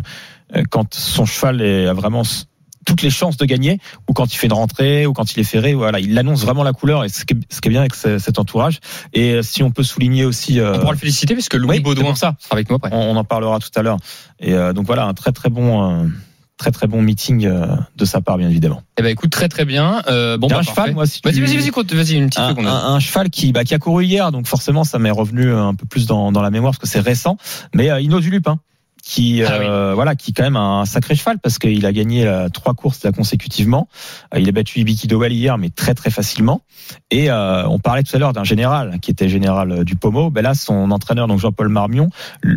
[0.71, 2.23] quand son cheval est, a vraiment
[2.88, 5.44] toutes les chances de gagner, ou quand il fait une rentrée, ou quand il est
[5.44, 7.05] ferré, voilà, il annonce vraiment la couleur.
[7.05, 8.81] Et ce qui est, ce qui est bien avec ce- cet entourage.
[9.12, 11.77] Et euh, si on peut souligner aussi, euh, On pourra le féliciter parce que Louis
[11.77, 12.35] oui, Baudouin ça.
[12.40, 12.90] sera avec nous après.
[12.92, 13.98] on, on en parlera tout à l'heure.
[14.40, 16.03] Et euh, donc voilà, un très très bon.
[16.03, 16.07] euh,
[16.61, 18.83] Très très bon meeting euh, de sa part bien évidemment.
[18.98, 20.03] Eh ben écoute très très bien.
[20.09, 20.72] Euh, bon bah, un parfait.
[20.74, 22.66] cheval moi si Vas-y tu- vas-y vas-y vas-y une petite un, seconde.
[22.66, 25.74] un- un cheval qui, bah, qui a couru hier, donc forcément ça m'est revenu un
[25.74, 27.37] peu plus dans, dans la mémoire parce que c'est récent.
[27.77, 28.59] Mais euh, Inno du Lupin,
[29.11, 32.27] qui Ah euh, voilà, qui est quand même un sacré cheval parce qu'il a gagné
[32.27, 33.88] euh, trois courses là, consécutivement.
[34.35, 36.61] Euh, il a battu Ibiki Dowell hier, mais très très facilement.
[37.11, 40.29] Et euh, on parlait tout à l'heure d'un général qui était général euh, du Pomo.
[40.29, 42.11] Ben là, son entraîneur, donc Jean-Paul Marmion,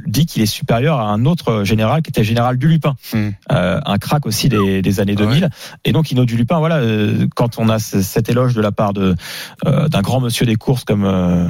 [0.07, 3.29] dit qu'il est supérieur à un autre général qui était général du Lupin, Hmm.
[3.51, 5.27] Euh, un crack aussi des, des années Ah ouais.
[5.39, 5.49] 2000.
[5.85, 8.71] Et donc Inno du Lupin, voilà, euh, quand on a ce- cet éloge de la
[8.73, 9.15] part de
[9.65, 11.47] euh, d'un grand monsieur des courses comme euh,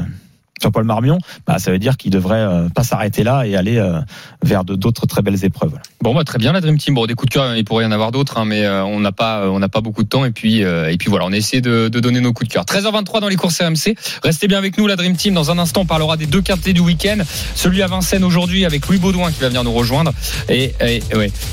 [0.62, 4.00] Jean-Paul Marmion, bah, ça veut dire qu'il devrait euh, pas s'arrêter là et aller euh,
[4.43, 5.74] vers d'autres très belles épreuves.
[6.02, 6.95] Bon bah très bien la Dream Team.
[6.95, 9.00] Bon des coups de cœur il pourrait y en avoir d'autres hein, mais euh, on
[9.00, 11.32] n'a pas on n'a pas beaucoup de temps et puis euh, et puis voilà on
[11.32, 12.65] a essayé de, de donner nos coups de cœur.
[12.65, 13.95] 13h23 dans les courses RMC.
[14.24, 15.34] Restez bien avec nous la Dream Team.
[15.34, 17.17] Dans un instant on parlera des deux quintés du week-end.
[17.56, 20.12] Celui à Vincennes aujourd'hui avec Louis Baudouin qui va venir nous rejoindre
[20.50, 21.02] et et,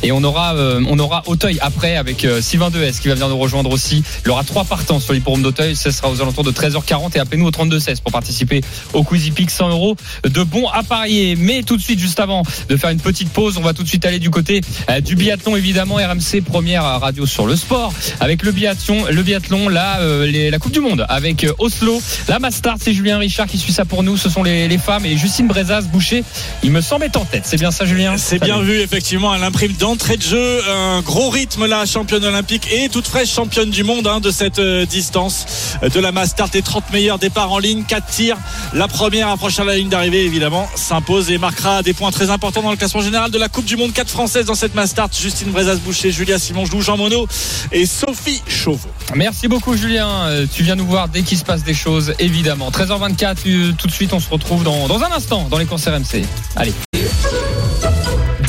[0.03, 3.29] et on aura euh, on aura Auteuil après avec euh, Sylvain Dehes qui va venir
[3.29, 4.03] nous rejoindre aussi.
[4.25, 5.77] Il y aura trois partants sur l'hipporome d'Auteuil.
[5.77, 8.62] Ce sera aux alentours de 13h40 et appelez-nous au 32 16 pour participer
[8.94, 11.37] au Quizy Peak 100 euros de bons à parier.
[11.37, 13.88] Mais tout de suite juste avant de faire une petite pause on va tout de
[13.88, 18.42] suite aller du côté euh, du biathlon, évidemment, RMC première radio sur le sport avec
[18.42, 22.38] le biathlon, le biathlon, là, euh, les- la Coupe du Monde avec euh, Oslo, la
[22.38, 24.16] Mastart, c'est Julien Richard qui suit ça pour nous.
[24.16, 26.24] Ce sont les, les femmes et Justine Brezas Boucher.
[26.62, 27.42] Il me semble être en tête.
[27.44, 28.16] C'est bien ça, Julien?
[28.16, 29.34] C'est bien vu, effectivement.
[29.34, 33.70] Elle imprime d'entrée de jeu un gros rythme, la championne olympique et toute fraîche championne
[33.70, 35.46] du monde hein, de cette distance
[35.82, 36.50] de la Mastart.
[36.54, 38.37] Et 30 meilleurs départs en ligne, 4 tirs.
[38.74, 42.62] La première approche à la ligne d'arrivée, évidemment, s'impose et marquera des points très importants
[42.62, 43.92] dans le classement général de la Coupe du Monde.
[43.92, 45.11] 4 françaises dans cette Mastart.
[45.12, 47.29] Justine Brezas-Boucher, Julia Simon-Joux, Jean Monod
[47.72, 48.88] et Sophie Chauveau.
[49.14, 50.09] Merci beaucoup Julien.
[50.27, 52.70] Euh, Tu viens nous voir dès qu'il se passe des choses, évidemment.
[52.70, 56.24] 13h24, euh, tout de suite, on se retrouve dans, un instant dans les courses RMC.
[56.57, 56.72] Allez.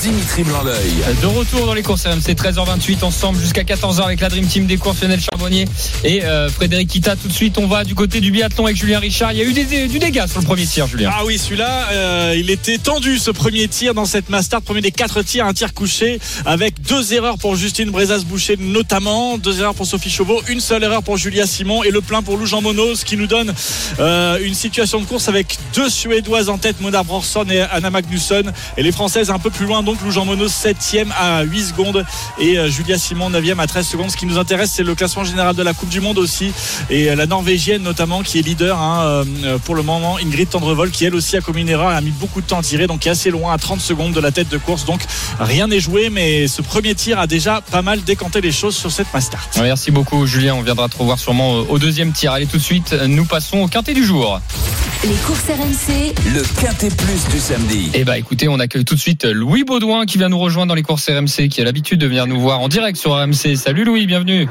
[0.09, 0.91] Dimitri Blanc-L'œil.
[1.21, 4.77] De retour dans les courses RMC 13h28 ensemble jusqu'à 14h avec la Dream Team des
[4.77, 5.65] courses Lionel Charbonnier
[6.03, 7.15] et euh, Frédéric Kita.
[7.15, 9.33] Tout de suite on va du côté du biathlon avec Julien Richard.
[9.33, 11.11] Il y a eu des, des- du dégât sur le premier tir Julien.
[11.13, 14.63] Ah oui, celui-là, euh, il était tendu ce premier tir dans cette Mastart.
[14.63, 19.59] Premier des quatre tirs, un tir couché avec deux erreurs pour Justine Brezas-Boucher notamment, deux
[19.59, 22.47] erreurs pour Sophie Chauveau, une seule erreur pour Julia Simon et le plein pour Lou
[22.47, 23.53] Jean Monod, ce qui nous donne
[23.99, 28.43] euh, une situation de course avec deux Suédoises en tête, Mona Brorson et Anna Magnusson.
[28.75, 32.05] Et les Françaises un peu plus loin donc Lou Jean Monod 7ème à 8 secondes
[32.39, 34.11] et euh, Julia Simon 9ème à 13 secondes.
[34.11, 36.51] Ce qui nous intéresse c'est le classement général de la Coupe du Monde aussi
[36.89, 40.91] et euh, la Norvégienne notamment qui est leader hein, euh, pour le moment Ingrid Tendrevol
[40.91, 42.99] qui elle aussi a commis une erreur a mis beaucoup de temps à tirer donc
[43.01, 45.01] qui est assez loin à 30 secondes de la tête de course donc
[45.39, 48.91] rien n'est joué mais ce premier tir a déjà pas mal décanté les choses sur
[48.91, 49.47] cette Mastart.
[49.61, 52.93] Merci beaucoup Julien on viendra te revoir sûrement au- deuxième tir allez tout de suite
[53.07, 54.39] nous passons au quintet du jour
[55.03, 57.89] Les courses RMC, Le Quintet Plus du samedi.
[57.93, 60.75] Eh bah écoutez, on accueille tout de suite Louis Baudouin qui vient nous rejoindre dans
[60.75, 63.55] les courses RMC, qui a l'habitude de venir nous voir en direct sur RMC.
[63.55, 64.45] Salut Louis, bienvenue.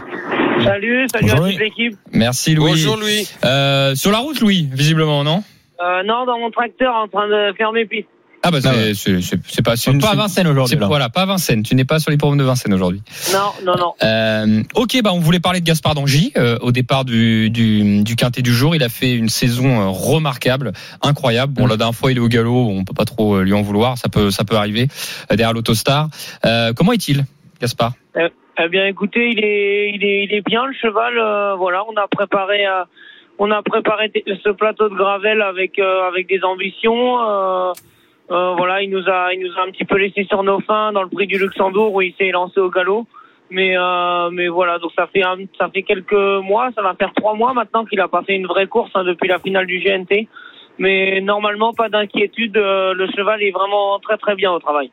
[0.64, 1.98] Salut, salut Bonjour, à toute l'équipe.
[2.12, 2.70] Merci Louis.
[2.70, 3.28] Bonjour Louis.
[3.44, 5.42] Euh, sur la route Louis, visiblement, non?
[5.82, 8.08] Euh, non, dans mon tracteur en train de fermer piste.
[8.48, 8.94] Ah bah c'est Ah ouais.
[8.94, 10.78] c'est- pas C'est pas à Vincennes aujourd'hui.
[10.80, 11.62] Voilà, pas à Vincennes.
[11.62, 13.02] Tu n'es pas sur les programmes de Vincennes aujourd'hui.
[13.32, 13.92] Non, non, non.
[14.02, 18.16] Euh, ok, bah on voulait parler de Gaspard Dangy euh, au départ du, du, du
[18.16, 18.74] quintet du jour.
[18.74, 21.52] Il a fait une saison euh, remarquable, incroyable.
[21.52, 21.68] Bon, Mm.
[21.70, 23.98] la dernière fois il est au galop, on peut pas trop lui en vouloir.
[23.98, 24.88] Ça peut ça peut arriver
[25.28, 26.08] derrière l'autostar.
[26.46, 27.24] Euh, comment est-il,
[27.61, 27.92] Gaspard?
[28.61, 31.16] Eh bien, écoutez, il est, il est, il est bien le cheval.
[31.16, 32.64] euh, voilà, on a préparé,
[33.38, 37.18] on a préparé ce plateau de gravel avec, euh, avec des ambitions.
[38.30, 40.92] Euh, voilà, il nous a, il nous a un petit peu laissé sur nos fins
[40.92, 43.06] dans le Prix du Luxembourg où il s'est lancé au galop.
[43.50, 47.12] Mais, euh, mais voilà, donc ça fait, un- ça fait quelques mois, ça va faire
[47.16, 49.78] trois mois maintenant qu'il a pas fait une vraie course hein, depuis la finale du
[49.80, 50.28] GNT.
[50.78, 52.56] Mais normalement, pas d'inquiétude.
[52.58, 54.90] euh, le cheval est vraiment très très bien au travail.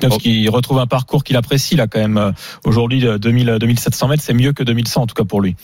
[0.00, 2.32] Parce qu'il retrouve un parcours qu'il apprécie là quand même.
[2.64, 5.56] Aujourd'hui, euh, 2000, 2700 mètres, c'est mieux que 2100 en tout cas pour lui.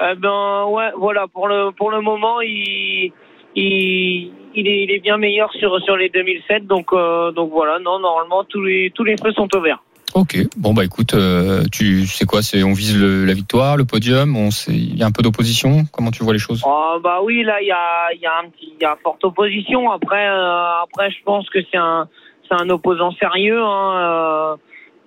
[0.00, 3.12] Eh ben ouais, voilà pour le pour le moment il
[3.54, 7.78] il il est, il est bien meilleur sur sur les 2007 donc euh, donc voilà
[7.80, 9.82] non normalement tous les tous les feux sont au vert.
[10.14, 13.84] Ok, bon bah écoute, euh, tu sais quoi, c'est on vise le- la victoire, le
[13.84, 15.86] podium, on il y a un peu d'opposition.
[15.92, 16.62] Comment tu vois les choses?
[16.64, 19.24] Ah bah oui là il y a y a un petit il y a forte
[19.24, 22.06] opposition après euh, après je pense que c'est un
[22.48, 24.56] c'est un opposant sérieux hein,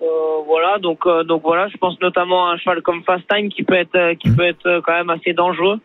[0.02, 0.04] euh,
[0.46, 3.76] voilà donc donc voilà je pense notamment à un cheval comme Fast Time qui peut
[3.76, 5.78] être qui peut être quand même assez dangereux.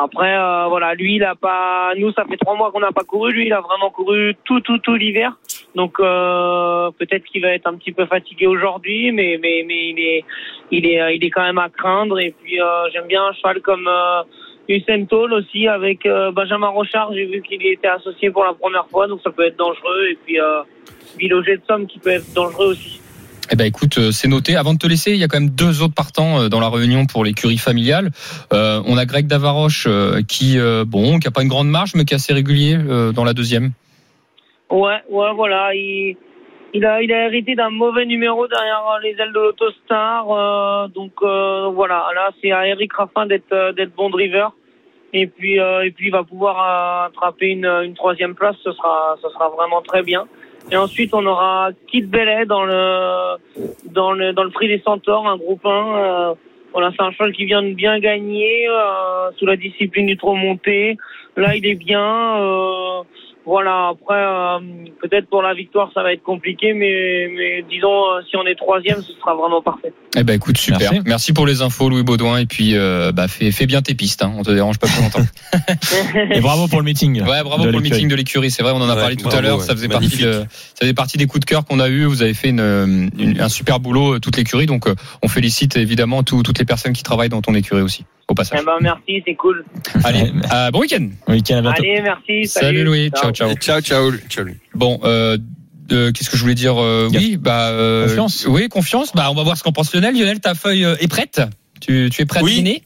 [0.00, 1.92] Après, euh, voilà, lui, il a pas.
[1.96, 3.32] Nous, ça fait trois mois qu'on n'a pas couru.
[3.32, 5.36] Lui, il a vraiment couru tout, tout, tout l'hiver.
[5.74, 9.98] Donc, euh, peut-être qu'il va être un petit peu fatigué aujourd'hui, mais, mais, mais il
[9.98, 10.24] est,
[10.70, 12.20] il est, euh, il est quand même à craindre.
[12.20, 14.22] Et puis, euh, j'aime bien un cheval comme euh,
[14.68, 17.12] Usain Toll aussi avec euh, Benjamin Rochard.
[17.12, 20.06] J'ai vu qu'il était associé pour la première fois, donc ça peut être dangereux.
[20.10, 20.38] Et puis,
[21.16, 23.00] Biloget de Somme qui peut être dangereux aussi.
[23.50, 24.56] Eh ben écoute, euh, c'est noté.
[24.56, 26.68] Avant de te laisser, il y a quand même deux autres partants euh, dans la
[26.68, 28.10] réunion pour l'écurie familiale.
[28.52, 31.92] Euh, on a Greg Davaroche euh, qui, euh, bon, qui a pas une grande marge,
[31.94, 33.70] mais qui est assez régulier euh, dans la deuxième.
[34.70, 35.74] Ouais, ouais, voilà.
[35.74, 36.16] Il,
[36.74, 40.90] il a, il a hérité d'un mauvais numéro derrière les ailes de l'Autostar.
[40.90, 44.52] donc voilà, là c'est à Eric Raffin d'être d'être bon driver.
[45.14, 48.56] Et puis et puis il va pouvoir attraper une, une troisième place.
[48.62, 50.26] Ce sera ce sera vraiment très bien.
[50.70, 53.36] Et ensuite on aura Kit Bellet dans le
[53.90, 55.70] dans le dans le prix des Centaures, un groupe 1.
[55.70, 56.34] euh,
[56.72, 60.34] voilà, c'est un cheval qui vient de bien gagner euh, sous la discipline du trop
[60.34, 60.98] monté.
[61.36, 62.36] Là, il est bien.
[62.40, 63.02] euh,
[63.48, 64.58] voilà, après, euh,
[65.00, 68.54] peut-être pour la victoire, ça va être compliqué, mais, mais disons, euh, si on est
[68.54, 69.92] troisième, ce sera vraiment parfait.
[70.16, 70.78] Eh ben écoute, super.
[70.92, 71.00] Merci.
[71.06, 72.38] Merci, pour les infos, Louis Baudouin.
[72.38, 74.22] Et puis, euh, bah, fais, fais bien tes pistes.
[74.22, 74.32] Hein.
[74.36, 75.26] On te dérange pas plus longtemps.
[76.34, 77.22] Et bravo pour le meeting.
[77.22, 78.50] Ouais, bravo pour le meeting de l'écurie.
[78.50, 79.58] C'est vrai, on en a Ouais, parlé tout à l'heure.
[79.58, 79.64] ouais.
[79.64, 80.20] Ça faisait Magnifique.
[80.22, 82.04] partie de, ça faisait partie des coups de cœur qu'on a eu.
[82.04, 84.66] Vous avez fait une, une- un super boulot toute l'écurie.
[84.66, 88.04] Donc, euh, on félicite évidemment tout- toutes les personnes qui travaillent dans ton écurie aussi.
[88.28, 88.58] Au passage.
[88.62, 89.64] Eh ben, merci, c'est cool.
[90.04, 91.08] Allez, euh, bon week-end.
[91.28, 91.82] Week-end à bientôt.
[91.82, 92.46] Allez, merci.
[92.46, 93.10] Salut, Louis.
[93.10, 93.54] Ciao, ciao.
[93.54, 94.12] Ciao, ciao.
[94.74, 95.38] Bon, euh,
[95.90, 98.46] euh, qu'est-ce que je voulais dire euh, Oui, bah euh, Confiance.
[98.46, 99.12] Oui, confiance.
[99.14, 100.14] Bah, on va voir ce qu'en pense Lionel.
[100.14, 101.40] Lionel, ta feuille est prête?
[101.80, 102.56] Tu, tu es prêt à Oui.
[102.56, 102.82] dîner?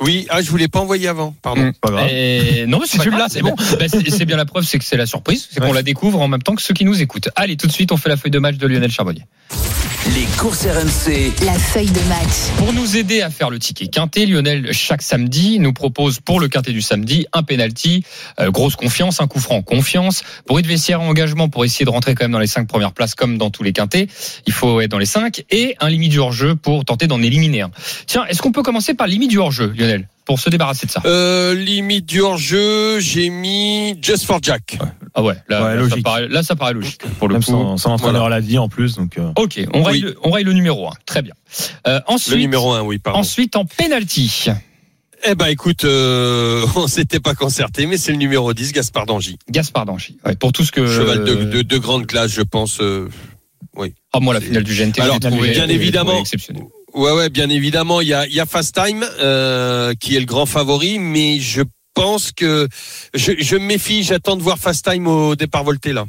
[0.00, 1.62] Oui, ah, je voulais pas envoyer avant, pardon.
[1.66, 1.72] Mm.
[1.80, 2.08] Pas grave.
[2.10, 3.54] Et- Non, grave, l'as, c'est bon.
[3.56, 5.74] Bah, c'est c'est bien la preuve, c'est que c'est la surprise, c'est qu'on Ouais.
[5.74, 7.28] la découvre en même temps que ceux qui nous écoutent.
[7.36, 9.22] Allez, tout de suite, on fait la feuille de match de Lionel Charbonnier.
[10.14, 11.32] Les courses RMC.
[11.46, 12.50] La feuille de match.
[12.58, 16.48] Pour nous aider à faire le ticket quintet, Lionel, chaque samedi, nous propose pour le
[16.48, 18.04] quintet du samedi un penalty,
[18.38, 20.22] euh, grosse confiance, un coup franc, confiance.
[20.46, 23.14] Pour Yves Vestiaire, engagement pour essayer de rentrer quand même dans les cinq premières places
[23.14, 24.06] comme dans tous les quintets.
[24.46, 27.62] Il faut être dans les cinq et un limite du hors-jeu pour tenter d'en éliminer
[27.62, 27.70] un.
[28.06, 31.02] Tiens, est-ce qu'on peut commencer par limite du hors-jeu, Lionel, pour se débarrasser de ça
[31.04, 34.78] Euh, limite du hors-jeu, j'ai mis Just for Jack.
[35.14, 37.50] Ah ouais, là, Ouais, là, ça, paraît, là ça paraît logique pour le Même coup.
[37.50, 39.18] son, son entraîneur l'a dit en plus, donc.
[39.18, 40.00] euh, Ok, on raye, Oui.
[40.02, 40.92] le, on raye le numéro 1.
[41.06, 41.34] Très bien.
[41.86, 43.18] Euh, ensuite, Le numéro 1, oui, pardon.
[43.18, 44.46] ensuite en penalty.
[45.24, 49.38] Eh ben écoute, euh, on s'était pas concerté, mais c'est le numéro 10, Gaspard Dangy.
[49.50, 50.16] Gaspard Danchy.
[50.24, 52.80] Ouais, pour tout ce que Cheval de, de, de grande classe, je pense.
[52.80, 53.08] euh,
[54.14, 56.64] Ah, moi, la finale du GNT, Alors, trouvé- bien évidemment, exceptionnel.
[56.94, 60.20] Ouais, ouais, bien évidemment, il y a, il y a Fast Time euh, qui est
[60.20, 61.62] le grand favori, mais je
[61.94, 62.68] pense que
[63.14, 64.02] je, je me méfie.
[64.02, 66.04] J'attends de voir Fast Time au départ volté là.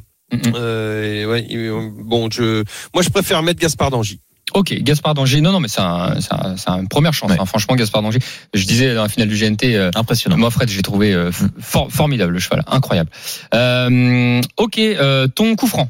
[0.55, 4.19] Euh, ouais, euh, bon, je, moi, je préfère mettre Gaspard Dangy.
[4.55, 5.41] Ok, Gaspard Danger.
[5.41, 7.31] Non, non, mais c'est un, c'est un- une première chance.
[7.31, 7.37] Ouais.
[7.39, 7.45] hein.
[7.45, 8.19] Franchement, Gaspard Danger.
[8.53, 10.37] Je disais dans la finale du GNT, euh, Impressionnant.
[10.37, 13.09] moi, Fred, j'ai trouvé euh, for- formidable le cheval, incroyable.
[13.53, 15.89] Euh, ok, euh, ton coup franc.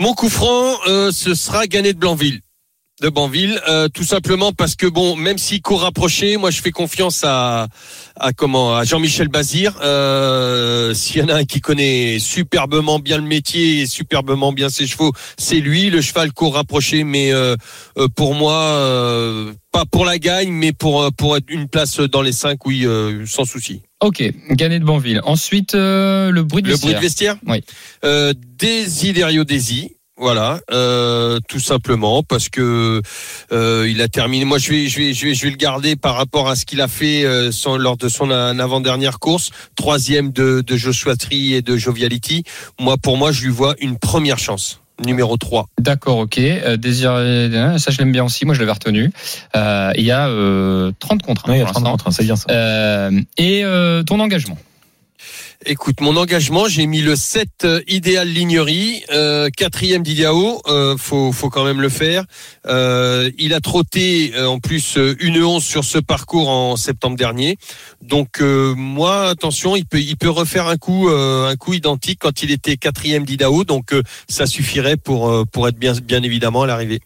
[0.00, 2.40] Mon coup franc, euh, ce sera gagné de Blanville.
[3.02, 6.70] De Banville, euh, tout simplement parce que bon, même s'il court rapproché, moi je fais
[6.70, 7.66] confiance à,
[8.14, 9.76] à comment, à Jean-Michel Bazir.
[9.82, 14.68] Euh, S'il y en a un qui connaît superbement bien le métier et superbement bien
[14.68, 15.90] ses chevaux, c'est lui.
[15.90, 17.56] Le cheval court rapproché, mais euh,
[17.98, 21.96] euh, pour moi, euh, pas pour la gagne, mais pour euh, pour être une place
[21.98, 23.82] dans les cinq, oui, euh, sans souci.
[24.00, 25.20] Ok, gagné de Banville.
[25.24, 26.88] Ensuite, euh, le bruit de Le vestiaire.
[26.88, 27.64] bruit de vestiaire Oui.
[28.04, 29.96] Euh, Desiderio Desi.
[30.22, 33.02] Voilà, euh, tout simplement parce que
[33.50, 34.44] euh, il a terminé.
[34.44, 36.64] Moi, je vais, je vais, je vais, je vais le garder par rapport à ce
[36.64, 41.54] qu'il a fait euh, son- lors de son avant-dernière course, troisième de, de Joshua Tree
[41.54, 42.44] et de Joviality.
[42.78, 46.38] Moi, pour moi, je lui vois une première chance, numéro 3 D'accord, ok.
[46.38, 48.44] Euh, Désir, euh, ça je l'aime bien aussi.
[48.46, 49.10] Moi, je l'avais retenu.
[49.56, 51.48] Euh, Il y a euh, 30 contre.
[51.48, 51.90] Ouais, il y a pour 30 l'instant.
[51.96, 52.46] contre, hein, c'est bien ça.
[52.50, 54.56] Euh, et euh, ton engagement.
[55.64, 61.30] Écoute, mon engagement, j'ai mis le 7 euh, idéal lignerie, euh, quatrième d'Idiao, euh, faut,
[61.30, 62.24] faut quand même le faire.
[62.66, 67.58] Euh, il a trotté euh, en plus une 11 sur ce parcours en septembre dernier.
[68.00, 72.42] Donc euh, moi, attention, il peut, il peut refaire un coup, un coup identique quand
[72.42, 73.64] il était quatrième d'Idaho.
[73.64, 73.94] Donc
[74.28, 77.00] ça suffirait pour, pour être bien, bien évidemment à l'arrivée.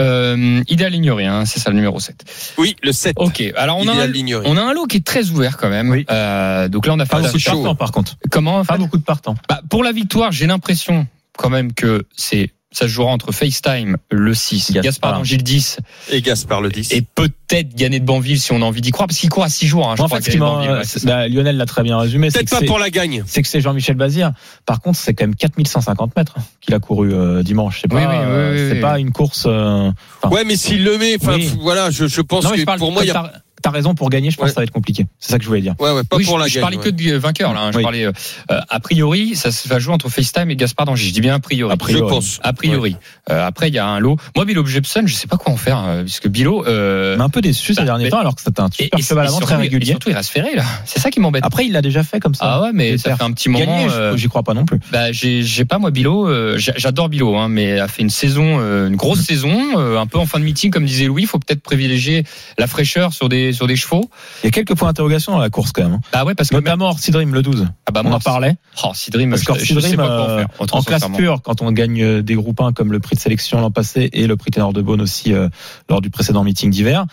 [0.00, 2.24] Euh, Idéal ignoré, hein, c'est ça le numéro 7.
[2.58, 4.12] Oui, le 7 Ok, alors on a, un,
[4.44, 5.90] on a un lot qui est très ouvert quand même.
[5.90, 6.04] Oui.
[6.10, 8.16] Euh, donc là, on a fait Pas la- beaucoup de partants, par contre.
[8.30, 9.36] Comment Pas beaucoup de partants.
[9.48, 11.06] Bah, Pour la victoire, j'ai l'impression
[11.38, 14.82] quand même que c'est ça se jouera entre FaceTime le 6, Gaspard.
[14.82, 15.78] Gaspard Angil 10
[16.10, 16.92] Et Gaspard le 10.
[16.92, 19.48] et peut-être gagner de Banville si on a envie d'y croire parce qu'il court à
[19.48, 19.88] 6 jours.
[19.88, 22.30] Hein, je en crois, fait, ouais, bah, Lionel l'a très bien résumé.
[22.30, 23.22] c'est Peut-être pas pour la gagne.
[23.26, 24.32] c'est que c'est Jean-Michel Bazir.
[24.66, 27.78] Par contre, c'est quand même 4150 mètres qu'il a couru euh, dimanche.
[27.82, 28.80] C'est pas, Oui, oui, oui, euh, oui, c'est oui.
[28.80, 29.44] pas une course.
[29.46, 29.90] euh,
[30.30, 31.16] Ouais, mais s'il le met,
[31.60, 33.32] voilà, je, je pense non, que je pour moi, il y a,
[33.64, 34.30] t'as, raison pour gagner.
[34.30, 34.48] Je pense Ouais.
[34.50, 35.06] que ça va être compliqué.
[35.18, 35.74] C'est ça que je voulais dire.
[35.80, 36.60] ouais, ouais, pas Oui, pour je, la je gagne.
[36.62, 36.84] parlais ouais.
[36.84, 37.60] que de vainqueur là.
[37.62, 37.70] hein.
[37.72, 37.82] Je Oui.
[37.82, 38.12] parlais euh,
[38.48, 41.06] a priori, ça se va jouer entre FaceTime et Gaspard Danger.
[41.06, 41.72] Je dis bien a priori.
[41.72, 42.02] A priori.
[42.08, 42.40] Je pense.
[42.42, 42.96] A priori.
[43.30, 44.16] Euh, après, il y a un lot.
[44.36, 46.64] Moi, Bilo Jepson, je sais pas quoi en faire, euh, puisque Bilo.
[46.66, 48.98] Euh, Mais un peu déçu ces Bah, derniers mais- temps, alors que c'était un super
[48.98, 49.86] et- cheval avant très et régulier.
[49.92, 50.64] surtout, il reste ferré là.
[50.84, 51.44] C'est ça qui m'embête.
[51.44, 52.44] Après, il l'a déjà fait comme ça.
[52.46, 53.64] Ah ouais, mais ça fait un petit moment.
[53.64, 54.78] Gagner, euh, j'y crois pas non plus.
[54.92, 56.28] Bah, j'ai, pas moi Bilo.
[56.28, 60.18] euh, j'a- j'adore Bilo, hein, mais a fait une saison, une grosse saison, un peu
[60.18, 61.22] en fin de meeting, comme disait Louis.
[61.22, 62.24] Il faut peut-être privilégier
[62.58, 64.10] la fraîcheur sur des sur des chevaux.
[64.42, 65.94] Il y a quelques points d'interrogation dans la course quand même.
[65.94, 66.00] hein.
[66.12, 67.66] Bah ouais, parce que Notamment Orsi Dream le 12.
[67.86, 68.56] ah bah On en parlait.
[68.84, 70.48] Oh, Sidrim, Parce je, qu'Orsi je sais Dream, pas quoi en euh, faire.
[70.72, 73.60] en classe pure, quand on gagne euh, des groupes 1 comme le prix de sélection
[73.60, 75.48] l'an passé et le prix Ténor de Beaune aussi euh,
[75.88, 77.06] lors du précédent meeting d'hiver,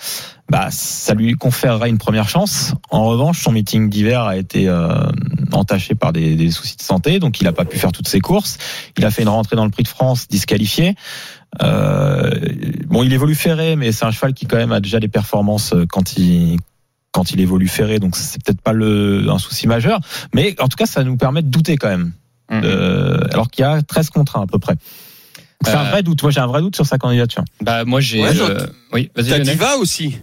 [0.50, 2.74] bah ça lui conférera une première chance.
[2.90, 4.94] En revanche, son meeting d'hiver a été euh,
[5.54, 8.20] entaché par des, des soucis de santé, donc il n'a pas pu faire toutes ses
[8.20, 8.58] courses.
[8.98, 10.96] Il a fait une rentrée dans le prix de France disqualifié.
[11.62, 12.32] Euh,
[12.88, 15.74] bon, il évolue ferré, mais c'est un cheval qui quand même a déjà des performances
[15.74, 16.58] euh, quand il
[17.12, 20.00] quand il évolue ferré, donc c'est peut-être pas le, un souci majeur.
[20.34, 22.14] Mais en tout cas, ça nous permet de douter quand même.
[22.50, 22.62] Mhm.
[22.64, 24.76] Euh, alors qu'il y a 13 contre 1 à peu près.
[25.64, 26.24] C'est un vrai doute.
[26.24, 27.44] Moi, j'ai un vrai doute sur sa candidature.
[27.62, 28.24] Bah moi j'ai.
[28.24, 29.30] Ouais, euh, oui, vas-y.
[29.30, 29.40] T'as.
[29.40, 30.18] Diva aussi.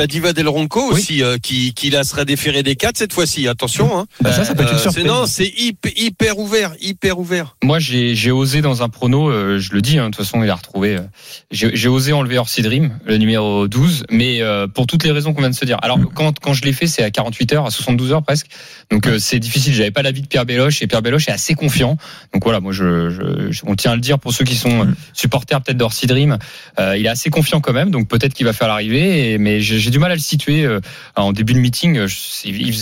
[0.00, 0.92] T'as Diva Del Ronco Oui.
[0.94, 3.46] aussi euh, qui qui la sera déféré des quatre cette fois-ci.
[3.48, 3.98] Attention.
[3.98, 4.06] Hein.
[4.22, 5.04] Bah, ça, ça peut être une Euh, c'est surprise.
[5.04, 7.56] non, c'est hyper, hyper ouvert, hyper ouvert.
[7.62, 10.48] Moi, j'ai osé dans un prono, euh, je le dis, hein, de toute façon, il
[10.48, 10.96] a retrouvé.
[10.96, 11.00] euh,
[11.50, 14.40] j'ai osé enlever Orsi Dream, le numéro 12, mais
[14.74, 15.76] pour toutes les raisons qu'on vient de se dire.
[15.82, 18.46] Alors, quand, quand je l'ai fait, c'est à 48 heures, à 72 heures presque.
[18.90, 19.74] Donc, c'est difficile.
[19.74, 21.98] J'avais pas l'avis de Pierre Béloche, et Pierre Béloche est assez confiant.
[22.32, 25.60] Donc, voilà, moi, je, je, on tient à le dire pour ceux qui sont supporters
[25.60, 26.38] peut-être d'Orsi Dream.
[26.78, 29.94] Il est assez confiant quand même, donc peut-être qu'il va faire l'arrivée, mais j'ai j'ai
[29.94, 30.64] du mal à le situer.
[30.64, 30.80] euh,
[31.16, 32.06] en début de meeting, euh,
[32.44, 32.72] il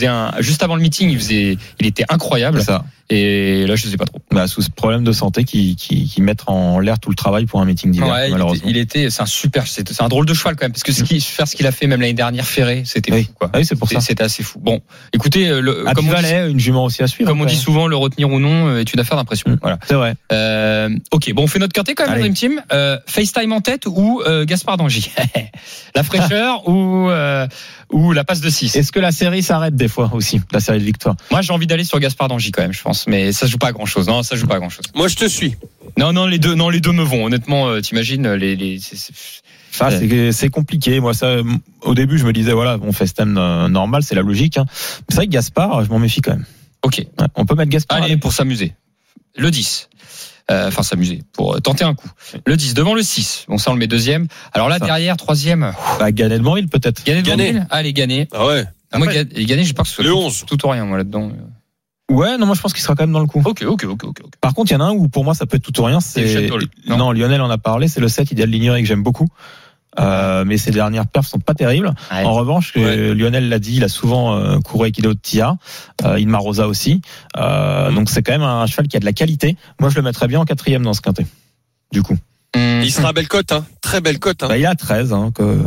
[0.41, 2.63] juste avant le meeting, il faisait, il était incroyable.
[2.63, 2.85] Ça.
[3.11, 4.21] Et là, je sais pas trop.
[4.31, 7.47] Bah, sous ce problème de santé qui, qui, qui mettent en l'air tout le travail
[7.47, 8.69] pour un meeting d'hiver, Ouais, malheureusement.
[8.69, 11.03] il était- c'est un super, c'est un drôle de cheval quand même, parce que ce
[11.05, 13.25] qui, faire ce qu'il a fait même l'année dernière, Ferré, c'était Oui.
[13.25, 13.51] fou, quoi.
[13.55, 14.01] Ah oui, c'est pour ça.
[14.01, 14.59] C'était assez fou.
[14.61, 14.81] Bon,
[15.15, 17.31] écoutez, euh, le, À comme, on dit, Pivalet, une jument aussi à suivre.
[17.31, 19.51] comme on dit souvent, le retenir ou non euh, est une affaire d'impression.
[19.51, 19.59] Mm.
[19.63, 19.79] Voilà.
[19.87, 20.15] C'est vrai.
[20.33, 22.23] Euh, ok, bon, on fait notre quintet quand même, Allez.
[22.23, 22.63] Dream Team.
[22.73, 25.11] Euh, FaceTime en tête ou euh, Gaspard d'Angy
[25.95, 27.47] La fraîcheur ou euh,
[27.91, 30.79] ou la passe de 6 Est-ce que la série s'arrête des fois aussi, la série
[30.79, 31.17] de victoires?
[31.31, 33.69] Moi, j'ai envie d'aller sur Gaspard d'Angy quand même, je pense, mais ça joue pas
[33.69, 34.07] à grand chose.
[34.09, 34.85] Non, ça joue pas à grand chose.
[34.95, 35.55] Moi, je te suis.
[35.97, 37.25] Non, non, les deux, non, les deux me vont.
[37.27, 39.13] Honnêtement, euh, t'imagines les, les, c'est-
[39.71, 39.91] Ça,
[40.49, 41.01] compliqué.
[41.01, 41.37] Moi, ça,
[41.83, 44.59] au début, je me disais, voilà, on fait ce thème euh, normal, c'est la logique.
[44.59, 44.65] Hein.
[44.69, 46.47] Mais C'est vrai que Gaspard, je m'en méfie quand même.
[46.83, 46.99] Ok.
[46.99, 48.03] Ouais, on peut mettre Gaspard.
[48.03, 48.75] Allez, pour s'amuser.
[49.37, 49.89] Le 10.
[50.51, 51.23] Euh, Enfin, s'amuser.
[51.35, 52.09] Pour tenter un coup.
[52.47, 53.45] Le 10 devant le 6.
[53.49, 54.27] Bon, ça, on le met deuxième.
[54.55, 54.87] Alors là, Ça.
[54.87, 55.73] derrière, troisième.
[55.99, 57.05] Bah, Ganet de Banville, peut-être.
[57.05, 57.53] Gagné de Gagné.
[57.53, 58.29] Banville Allez, gagné.
[58.33, 58.65] Ah ouais.
[58.95, 60.45] Moi, ga- gagné, j'ai peur que ce soit Le tout- 11.
[60.47, 61.31] Tout ou rien, moi, là-dedans.
[62.11, 63.43] Ouais, non, moi, je pense qu'il sera quand même dans le coup.
[63.45, 64.21] Ok, ok, ok, ok.
[64.41, 65.85] Par contre, il y en a un où pour moi ça peut être tout ou
[65.85, 66.01] rien.
[66.01, 66.49] C'est
[66.87, 67.13] non non.
[67.13, 67.87] Lionel en a parlé.
[67.89, 69.29] C'est le 7 idéal l'ignorer que j'aime beaucoup.
[69.99, 71.93] Euh, mais ses dernières perfs sont pas terribles.
[72.13, 72.23] Ouais.
[72.25, 73.15] En revanche, Ouais.
[73.15, 75.57] Lionel l'a dit, il a souvent euh, couru avec Ido Tia,
[76.05, 77.01] euh, Inma Rosa aussi.
[77.37, 77.95] Euh, Mhm.
[77.97, 79.57] Donc c'est quand même un cheval qui a de la qualité.
[79.81, 81.27] Moi, je le mettrais bien en quatrième dans ce quintet.
[81.93, 82.17] Du coup,
[82.57, 83.65] Hum, Il sera belle cote, hein.
[83.83, 84.43] Très belle cote.
[84.43, 84.49] Hein.
[84.49, 85.13] bah, il a 13.
[85.13, 85.63] Hein, que...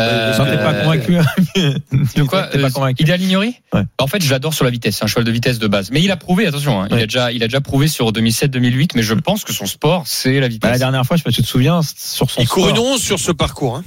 [0.00, 1.12] euh, Toi, t'es pas convaincu.
[2.16, 3.02] De quoi pas euh, convaincu.
[3.02, 3.82] Idéal Ouais.
[3.98, 4.96] En fait, je l'adore sur la vitesse.
[4.98, 5.90] C'est un cheval de vitesse de base.
[5.90, 8.90] Mais il a prouvé, attention, hein, il, a déjà, il a déjà prouvé sur 2007-2008.
[8.94, 10.70] Mais je pense que son sport, c'est la Bah, vitesse.
[10.70, 12.78] la dernière fois, je sais pas si tu te souviens, sur son Il court une
[12.78, 13.76] 11 sur ce parcours.
[13.76, 13.84] Hein.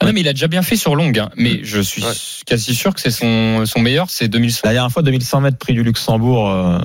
[0.00, 1.18] Ah non, mais il a déjà bien fait sur longue.
[1.18, 1.30] hein.
[1.36, 2.12] Mais je suis Ouais.
[2.46, 4.60] quasi sûr que c'est son, son meilleur, c'est 2100.
[4.64, 6.78] La dernière fois, 2100 mètres prix du Luxembourg, euh,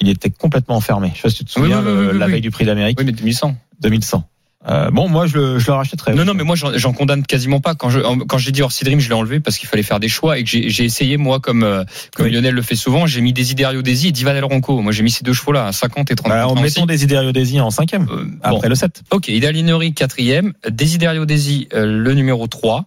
[0.00, 1.10] il était complètement fermé.
[1.12, 2.32] Je sais pas si tu te Oui, souviens, oui, le- oui, oui, la oui.
[2.32, 3.56] veille du prix d'Amérique, Oui, mais 2100.
[3.80, 4.28] 2100.
[4.66, 6.14] Euh, bon, moi, je le, je le rachèterais.
[6.14, 7.74] Non, non, mais moi, j'en condamne quasiment pas.
[7.74, 10.08] Quand je, quand j'ai dit Orsi Dream, je l'ai enlevé parce qu'il fallait faire des
[10.08, 12.32] choix et que j'ai j'ai essayé, moi, comme, euh, comme Oui.
[12.32, 14.80] Lionel le fait souvent, j'ai mis Desiderio Desi et Diva del Ronco.
[14.80, 16.30] Moi, j'ai mis ces deux chevaux-là, 50 et 30.
[16.32, 16.62] Bah, en 36.
[16.62, 18.56] mettant Desiderio Desi en cinquième, Euh, bon.
[18.56, 19.02] après le 7.
[19.10, 22.86] Ok, Idalinori quatrième, Desiderio Desi euh, le numéro 3.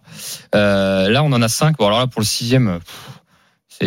[0.54, 1.76] Euh, là, on en a 5.
[1.78, 3.17] Bon, alors là, pour le sixième, euh, pff,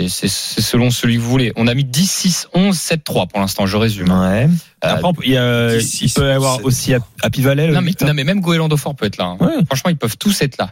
[0.10, 0.28] c'est-
[0.62, 1.52] selon celui que vous voulez.
[1.56, 4.10] On a mis 10, 6, 11, 7, 3 pour l'instant, je résume.
[4.10, 4.48] Ouais.
[4.48, 4.48] Euh,
[4.82, 6.66] Après, on peut- il, y a- 10, il 6, peut y avoir 7.
[6.66, 9.26] aussi Happy Valley, non, mais, 8, non, mais même Goélando Fort peut être là.
[9.26, 9.38] hein.
[9.40, 9.66] Ouais.
[9.66, 10.72] Franchement, ils peuvent tous être là.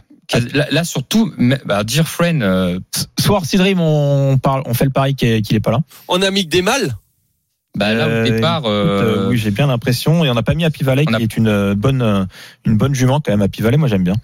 [0.54, 1.32] Là, là, surtout,
[1.66, 2.78] bah, Dear Friend, euh,
[3.18, 5.80] Soit Orsi Dream, on, parle, on fait le pari qu'il est, qu'il est pas là.
[6.06, 6.94] On a mis que des mâles?
[7.76, 10.24] bah, là, Euh, au départ, Écoute, euh, euh, oui, j'ai bien l'impression.
[10.24, 12.24] Et on n'a pas mis Happy Valley, on a- qui est une euh, bonne, euh,
[12.64, 13.42] une bonne jument quand même.
[13.42, 14.14] Happy Valley, moi j'aime bien.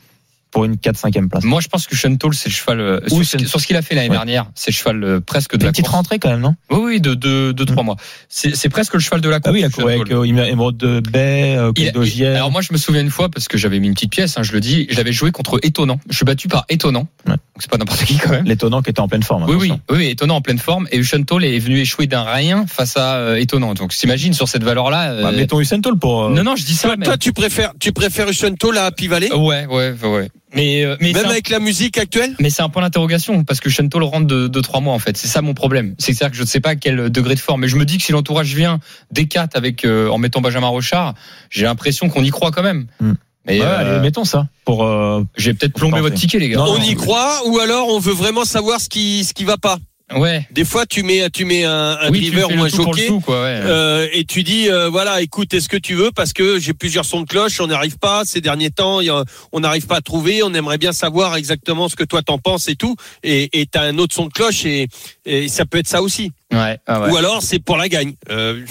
[0.57, 1.45] Pour une 4-5e place.
[1.45, 3.67] moi, je pense que Shuntoll, c'est le cheval, euh, sur, Oui, ce- c'est- sur ce
[3.67, 4.17] qu'il a fait l'année Ouais.
[4.17, 5.97] dernière, c'est le cheval euh, presque de Une la petite course.
[5.97, 6.55] rentrée quand même, non?
[6.71, 7.97] Oui, oui, de, de, de 3 mois.
[8.31, 9.51] C'est presque le cheval de la course.
[9.51, 9.85] Ah oui, il a Shuntoll.
[9.85, 12.37] couru avec euh, Émeraude de Baie, euh, Il- il- Clédogière.
[12.37, 14.43] alors moi je me souviens une fois parce que j'avais mis une petite pièce, hein,
[14.43, 16.01] je le dis, j'avais joué contre Étonnant.
[16.09, 17.33] Je suis battu par Étonnant, Ouais.
[17.35, 18.47] donc c'est pas n'importe qui quand même.
[18.47, 19.45] L'étonnant qui était en pleine forme.
[19.49, 22.65] Oui oui, oui oui, Étonnant en pleine forme et Ushantol est venu échouer d'un rien
[22.67, 23.75] face à euh, Étonnant.
[23.75, 25.21] Donc t'imagines sur cette valeur là.
[25.23, 26.25] Bah, mettons Usain Toll pour.
[26.25, 26.89] euh, non non je dis ça.
[26.89, 27.05] Toi, mais...
[27.05, 28.27] toi, tu préfères, tu préfères
[28.73, 29.31] là à Happy Valley?
[29.35, 30.31] Ouais ouais ouais.
[30.55, 32.35] Mais euh, mais Même un- avec la musique actuelle?
[32.41, 35.17] Mais c'est un point d'interrogation parce que Shuntoll rentre de, de 3 mois en fait.
[35.17, 35.95] C'est ça mon problème.
[35.99, 37.63] C'est à dire que je ne sais pas à quel degré de forme.
[37.63, 38.79] Mais je me dis que si l'entourage vient
[39.11, 41.15] des 4 avec euh, en mettant Benjamin Rochard,
[41.51, 42.87] j'ai l'impression qu'on y croit quand même.
[43.01, 43.13] Hmm.
[43.47, 44.49] Mais ouais, euh, allez, mettons ça.
[44.65, 46.59] Pour, euh, j'ai peut-être plombé votre ticket les gars.
[46.59, 49.45] Non, On non, y croit ou alors on veut vraiment savoir ce qui, ce qui
[49.45, 49.79] va pas?
[50.15, 50.47] Ouais.
[50.53, 53.09] Des fois, tu mets, tu mets un, un oui, driver ou un jockey.
[53.09, 53.61] tout, quoi, ouais.
[53.65, 56.13] euh, et tu dis euh, voilà écoute est-ce que tu veux?
[56.13, 59.59] Parce que j'ai plusieurs sons de cloche on n'arrive pas ces derniers temps a- on
[59.61, 62.77] n'arrive pas à trouver on aimerait bien savoir exactement ce que toi t'en penses et
[62.77, 64.87] tout et t'as un autre son de cloche et,
[65.25, 67.11] et ça peut être ça aussi Ouais, ah ouais.
[67.11, 68.63] ou alors c'est pour la gagne euh,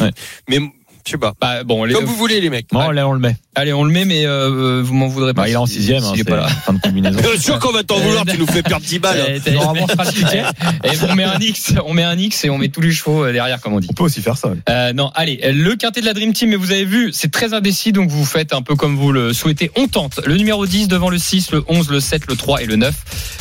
[0.48, 0.60] mais
[1.06, 3.20] je sais pas Bah, bon, les- comme vous voulez les mecs bon, là, on le
[3.20, 3.36] met.
[3.54, 5.44] allez, on le met, mais euh, vous m'en voudrez pas.
[5.44, 6.04] Bah, il est en sixième.
[6.04, 6.48] hein, est c'est pas là.
[6.48, 7.20] fin de combinaison.
[7.20, 10.88] bien sûr qu'on va t'en vouloir tu nous fais perdre 10 balles Eh, Normalement, on.
[10.88, 13.24] Et on met un X, on met un X et on met tous les chevaux
[13.24, 13.88] euh, derrière, comme on dit.
[13.92, 14.50] On peut aussi faire ça.
[14.50, 14.58] oui.
[14.70, 17.54] Euh, non, allez, le quintet de la Dream Team, mais vous avez vu, c'est très
[17.54, 19.70] indécis, donc vous faites un peu comme vous le souhaitez.
[19.76, 22.66] On tente le numéro 10 devant le 6, le 11, le 7, le 3 et
[22.66, 22.94] le 9.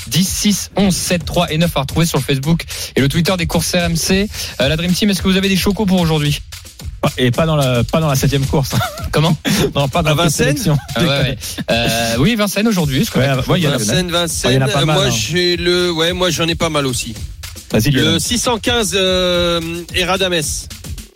[0.09, 3.33] 10, 6, 11, 7, 3 et 9 à retrouver sur le Facebook et le Twitter
[3.39, 4.29] des courses RMC.
[4.61, 6.41] Euh, la Dream Team, est-ce que vous avez des chocos pour aujourd'hui?
[7.19, 8.71] Et pas dans la pas dans la septième course.
[9.13, 9.37] Comment?
[9.75, 10.47] Non, pas dans la Vincennes?
[10.57, 10.79] sélection.
[10.95, 11.39] Ah ouais, ouais.
[11.71, 13.07] Euh, Oui, Vincennes aujourd'hui.
[13.15, 14.67] Ouais, ouais, Vincennes, Vincennes.
[14.85, 15.11] moi, hein.
[15.11, 17.15] j'ai le, ouais, moi, j'en ai pas mal aussi.
[17.71, 18.21] Vas-y, Le Lionel.
[18.21, 19.61] 615 euh,
[19.95, 20.41] Eradames.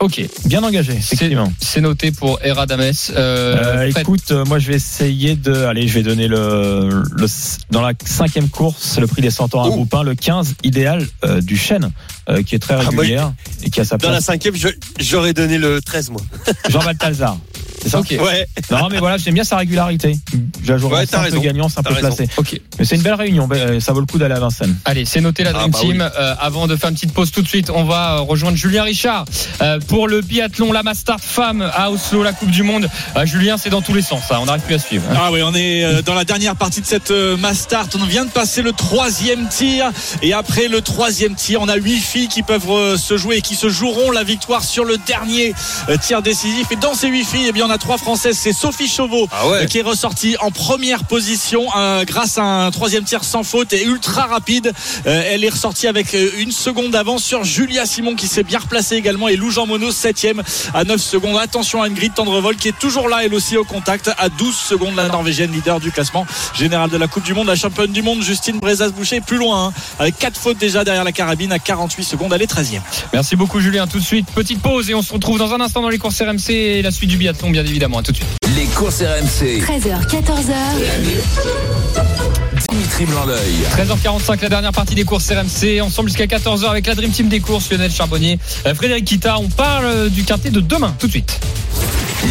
[0.01, 1.53] Ok, Bien engagé, effectivement.
[1.61, 2.81] c'est noté pour Eradames.
[2.81, 5.53] Euh, Euh, Fred, écoute, euh, moi je vais essayer de.
[5.65, 7.27] Allez, je vais donner le, le
[7.73, 9.71] dans la cinquième course, le prix des 100 ans à Oh.
[9.71, 11.91] Groupin, le 15 idéal euh, du chêne,
[12.29, 13.33] euh, qui est très Ah, moi, régulière
[13.65, 14.25] et qui a sa Dans la place.
[14.27, 14.69] cinquième, je-
[15.01, 16.21] j'aurais donné le 13, moi.
[16.69, 17.37] Jean Balthazar.
[17.89, 18.23] C'est ça.
[18.23, 18.47] Ouais.
[18.71, 20.17] Non, mais voilà, j'aime bien sa régularité.
[20.63, 21.41] Jouerai Ouais, simple raison.
[21.41, 22.15] gagnant, simple T'as raison.
[22.15, 22.31] placé.
[22.37, 22.61] Ok.
[22.79, 24.77] Mais c'est une belle réunion, ben, ça vaut le coup d'aller à Vincennes.
[24.85, 26.01] Allez, c'est noté la Ah, Dream bah Team.
[26.19, 28.83] Euh, avant de faire une petite pause tout de suite, on va euh, rejoindre Julien
[28.83, 29.25] Richard
[29.63, 32.89] euh, pour le biathlon, la Master Femme à Oslo, la Coupe du Monde.
[33.17, 34.23] Euh, Julien, c'est dans tous les sens.
[34.29, 34.41] ça.
[34.41, 35.05] On n'arrive plus à suivre.
[35.11, 35.17] hein.
[35.19, 37.97] Ah oui, on est euh, dans la dernière partie de cette euh, start.
[37.99, 39.91] On vient de passer le troisième tir.
[40.23, 43.43] Et après le troisième tir, on a huit filles qui peuvent euh, se jouer et
[43.43, 45.55] qui se joueront la victoire sur le dernier
[45.89, 46.67] euh, tir décisif.
[46.71, 48.39] Et dans ces huit filles, eh bien, on a trois françaises.
[48.39, 49.67] C'est Sophie Chauveau Ah ouais.
[49.67, 53.85] qui est ressortie en première position euh, grâce à un troisième tir sans faute et
[53.85, 54.73] ultra rapide.
[55.07, 58.59] Euh, elle est ressortie avec euh, une seconde d'avance sur Julia Simon qui s'est bien
[58.59, 60.43] replacée également et Lou Jean Monod septième
[60.75, 61.39] à 9 secondes.
[61.39, 64.97] Attention à Ingrid Tendrevol qui est toujours là elle aussi au contact à 12 secondes
[64.97, 68.23] la Norvégienne leader du classement général de la Coupe du Monde, la championne du monde
[68.23, 72.33] Justine Brezas-Boucher plus loin hein, avec 4 fautes déjà derrière la carabine à 48 secondes
[72.33, 72.81] elle est 13e.
[73.13, 73.87] Merci beaucoup, Julien.
[73.87, 76.21] Tout de suite, petite pause et on se retrouve dans un instant dans les courses
[76.21, 77.99] RMC et la suite du biathlon, bien évidemment.
[77.99, 78.29] À tout de suite.
[78.57, 79.63] Les courses RMC.
[79.63, 80.53] 13h, 14h.
[82.67, 83.55] Dimitri Blanc-L'œil.
[83.77, 85.81] 13h45, la dernière partie des courses RMC.
[85.81, 89.39] Ensemble jusqu'à 14h avec la Dream Team des courses, Lionel Charbonnier, euh, Frédéric Kita.
[89.39, 91.39] On parle euh, du quintet de demain, tout de suite.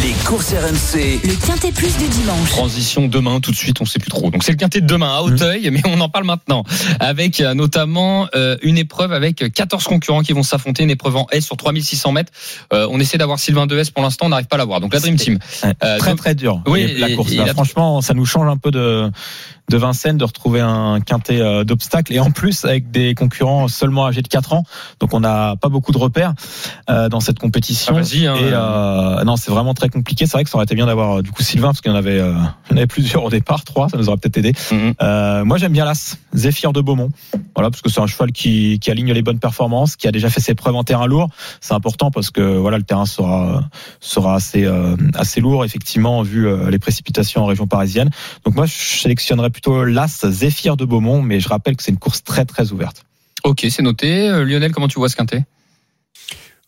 [0.02, 1.20] Les courses RMC.
[1.24, 2.50] Le Quintet Plus du dimanche.
[2.50, 4.30] Transition demain, tout de suite, on sait plus trop.
[4.30, 6.62] Donc c'est le quintet de demain à Hauteuil, mais on en parle maintenant.
[7.00, 11.26] Avec euh, notamment euh, une épreuve avec 14 concurrents qui vont s'affronter, une épreuve en
[11.32, 12.32] S sur 3600 mètres.
[12.74, 14.80] Euh, on essaie d'avoir Sylvain Deves pour l'instant, on n'arrive pas à l'avoir.
[14.80, 15.38] Donc la Dream Team.
[15.64, 16.60] Euh, très donc- très dur.
[16.66, 17.32] Oui, Et la course.
[17.32, 17.46] là.
[17.54, 19.10] Franchement, ça nous change un peu de
[19.68, 24.06] de Vincennes de retrouver un quintet euh, d'obstacles et en plus avec des concurrents seulement
[24.06, 24.64] âgés de 4 ans.
[25.00, 26.34] Donc on n'a pas beaucoup de repères
[26.90, 27.94] euh, dans cette compétition.
[27.96, 28.36] Ah, hein.
[28.36, 30.26] et euh, non, c'est vraiment très compliqué.
[30.26, 31.94] C'est vrai que ça aurait été bien d'avoir euh, du coup Sylvain parce qu'il y
[31.94, 32.32] en avait euh,
[32.66, 34.52] il y en avait plusieurs au départ, trois, ça nous aurait peut-être aidé.
[34.70, 34.94] Mhm.
[35.02, 37.10] Euh, moi j'aime bien l'As, Zéphyr de Beaumont.
[37.54, 40.30] Voilà parce que c'est un cheval qui qui aligne les bonnes performances, qui a déjà
[40.30, 41.28] fait ses preuves en terrain lourd.
[41.60, 43.62] C'est important parce que voilà le terrain sera
[44.00, 48.10] sera assez euh, assez lourd effectivement vu les précipitations en région parisienne.
[48.44, 51.98] Donc moi je sélectionnerais plutôt l'As Zéphyr de Beaumont, mais je rappelle que c'est une
[51.98, 53.02] course très très ouverte.
[53.42, 54.28] Ok, c'est noté.
[54.28, 55.42] Euh, Lionel, comment tu vois ce quintet?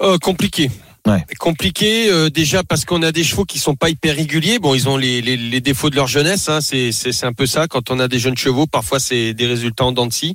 [0.03, 0.72] Euh, compliqué.
[1.07, 1.24] Ouais.
[1.38, 4.59] Compliqué euh, déjà parce qu'on a des chevaux qui sont pas hyper réguliers.
[4.59, 6.49] Bon, ils ont les, les, les défauts de leur jeunesse.
[6.49, 6.61] Hein.
[6.61, 7.68] C'est, c'est, c'est un peu ça.
[7.68, 10.34] Quand on a des jeunes chevaux, parfois c'est des résultats en dents de scie.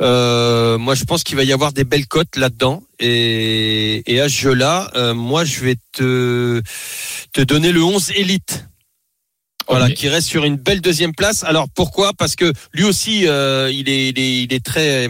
[0.00, 2.84] Euh, moi, je pense qu'il va y avoir des belles cotes là-dedans.
[3.00, 6.62] Et, et à ce jeu-là, euh, moi, je vais te
[7.32, 8.68] te donner le 11 élite.
[9.68, 11.44] Voilà, qui reste sur une belle deuxième place.
[11.44, 12.12] Alors pourquoi?
[12.12, 15.08] Parce que lui aussi, euh, il, est, il est il est très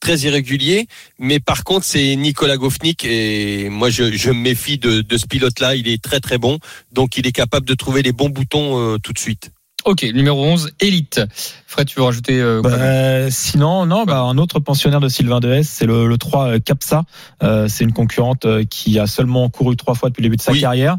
[0.00, 0.86] très irrégulier.
[1.18, 5.26] Mais par contre, c'est Nicolas Goffnik et moi, je, je me méfie de, de ce
[5.26, 5.76] pilote-là.
[5.76, 6.58] Il est très très bon,
[6.92, 9.51] donc il est capable de trouver les bons boutons euh, tout de suite.
[9.84, 11.20] Ok, numéro 11, Elite.
[11.66, 15.40] Fred, tu veux rajouter euh, quoi Bah, sinon, non, bah, un autre pensionnaire de Sylvain
[15.40, 17.02] Dehaes, c'est le, le 3 euh, Capsa.
[17.42, 20.42] Euh, c'est une concurrente euh, qui a seulement couru trois fois depuis le début de
[20.42, 20.60] sa Oui.
[20.60, 20.98] carrière,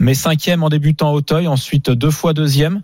[0.00, 2.80] mais cinquième en débutant à Auteuil, ensuite deux fois deuxième euh,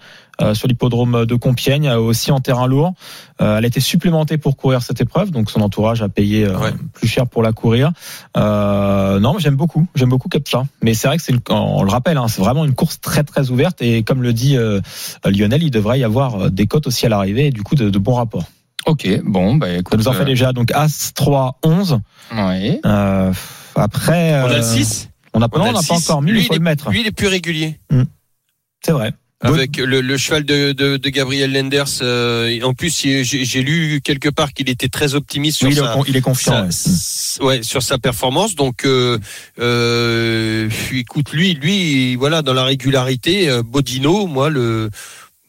[0.54, 2.94] sur l'hippodrome de Compiègne, euh, aussi en terrain lourd.
[3.40, 6.58] Euh, elle a été supplémentée pour courir cette épreuve, donc son entourage a payé euh,
[6.58, 6.72] Ouais.
[6.94, 7.92] plus cher pour la courir.
[8.36, 10.64] Euh, non, mais j'aime beaucoup, j'aime beaucoup Capsa.
[10.82, 13.50] Mais c'est vrai que c'est, on le rappelle, hein, c'est vraiment une course très très
[13.50, 14.80] ouverte et comme le dit euh,
[15.24, 17.90] Lionel, il devrait y avoir euh, des cotes aussi à l'arrivée et du coup de,
[17.90, 18.44] de bons rapports.
[18.86, 19.92] Ok, bon, bah écoute.
[19.92, 22.00] Ça nous en fait euh, déjà donc As 3 11.
[22.34, 22.80] ouais.
[22.86, 23.32] Euh,
[23.76, 26.22] après On a euh, le 6 On a, On non, a on n'a pas encore
[26.22, 26.90] mis, Lui, il faut il le mettre.
[26.90, 27.78] Lui, il est plus régulier.
[28.82, 29.12] C'est vrai.
[29.42, 31.86] Avec le, le cheval de, de, de Gabriel Lenders.
[32.02, 35.78] euh, en plus, j'ai j'ai lu quelque part qu'il était très optimiste sur Oui, il,
[35.78, 36.66] est, sa, il est confiant.
[36.70, 37.46] sa- ouais.
[37.56, 38.54] ouais, sur sa performance.
[38.54, 39.18] Donc, euh,
[39.58, 44.90] euh, écoute, lui, lui, voilà, dans la régularité, euh, Bodino, moi, le,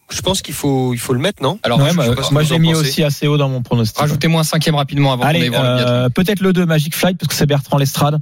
[0.10, 1.60] je pense qu'il faut, il faut le mettre, non?
[1.64, 2.80] Alors, Ouais, bah, moi vous j'ai mis pensez.
[2.88, 4.00] aussi assez haut dans mon pronostic.
[4.00, 7.46] Rajoutez-moi un cinquième rapidement avant Allez, euh, peut-être le 2 Magic Flight parce que c'est
[7.46, 8.20] Bertrand Lestrade.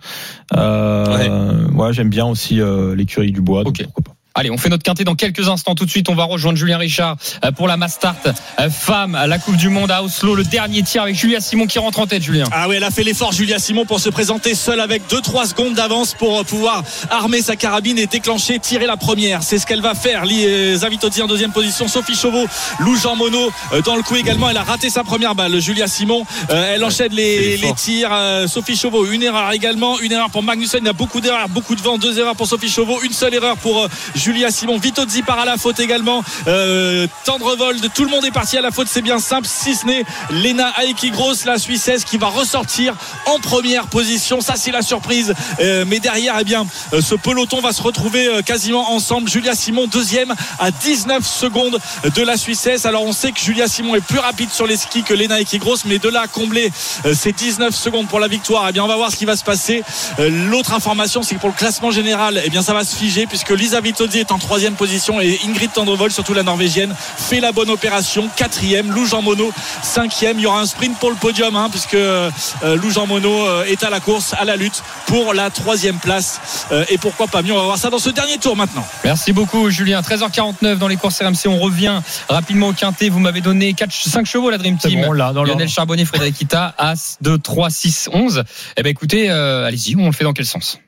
[0.55, 3.63] Euh, ouais, j'aime bien aussi euh, l'écurie du bois.
[3.63, 3.84] donc Ok.
[3.86, 4.15] pourquoi pas.
[4.36, 5.73] Allez, on fait notre quintet dans quelques instants.
[5.73, 8.15] Tout de suite, on va rejoindre Julien Richard euh, pour la Mastart
[8.59, 10.36] euh, femme à la Coupe du Monde à Oslo.
[10.36, 12.45] Le dernier tir avec Julia Simon qui rentre en tête, Julien.
[12.51, 15.73] Ah oui, elle a fait l'effort, Julia Simon, pour se présenter seule avec 2-3 secondes
[15.73, 19.41] d'avance pour pouvoir armer sa carabine et déclencher, tirer la première.
[19.41, 20.25] C'est ce qu'elle va faire.
[20.25, 21.88] Les Avitozzi en deuxième position.
[21.88, 22.45] Sophie Chauveau,
[22.82, 24.49] Lou Jean Monod euh, dans le coup également.
[24.49, 25.59] Elle a raté sa première balle.
[25.59, 28.11] Julia Simon, euh, elle enchaîne les, les tirs.
[28.13, 29.99] Euh, Sophie Chauveau, une erreur également.
[29.99, 30.82] Une erreur pour Magnussen.
[30.84, 31.97] Il y a beaucoup d'erreurs, beaucoup de vent.
[31.97, 33.01] Deux erreurs pour Sophie Chauveau.
[33.01, 33.88] Une seule erreur pour
[34.20, 34.78] Julia Simon.
[34.78, 36.24] Vitozzi part à la faute également.
[36.47, 38.88] Euh, Tendrevold, tout le monde est parti à la faute.
[38.91, 39.47] C'est bien simple.
[39.49, 42.95] Si ce n'est Lena Aiki Gross, la Suissesse, qui va ressortir
[43.26, 44.41] en première position.
[44.41, 45.34] Ça, c'est la surprise.
[45.61, 49.30] Euh, mais derrière, eh bien, euh, ce peloton va se retrouver euh, quasiment ensemble.
[49.30, 51.80] Julia Simon, deuxième à 19 secondes
[52.13, 52.86] de la Suissesse.
[52.86, 55.59] Alors, on sait que Julia Simon est plus rapide sur les skis que Lena Aiki
[55.59, 56.72] Gross, mais de là à combler
[57.13, 59.45] ces 19 secondes pour la victoire, eh bien, on va voir ce qui va se
[59.45, 59.84] passer.
[60.17, 63.51] L'autre information, c'est que pour le classement général, eh bien, ça va se figer puisque
[63.51, 67.70] Lisa Vitozzi est en troisième position et Ingrid Tendrevol, surtout la norvégienne, fait la bonne
[67.70, 68.30] opération.
[68.36, 69.51] Quatrième, Lou Jean Monod,
[69.84, 70.39] cinquième.
[70.39, 72.30] Il y aura un sprint pour le podium, hein, puisque euh,
[72.64, 76.66] Lou Jean Monod euh, est à la course, à la lutte pour la troisième place.
[76.72, 78.86] Euh, et pourquoi pas mieux On va voir ça dans ce dernier tour maintenant.
[79.03, 80.01] Merci beaucoup, Julien.
[80.01, 81.47] 13h49 dans les courses RMC.
[81.47, 83.10] On revient rapidement au quintet.
[83.10, 85.01] Vous m'avez donné 4, 5 chevaux, la Dream Team.
[85.01, 85.70] bon, là, dans Lionel.
[85.70, 88.43] Charbonnier, Frédéric Ita, As 2, 3, 6, 11.
[88.78, 90.80] Eh ben, écoutez, euh, allez-y, on le fait dans quel sens?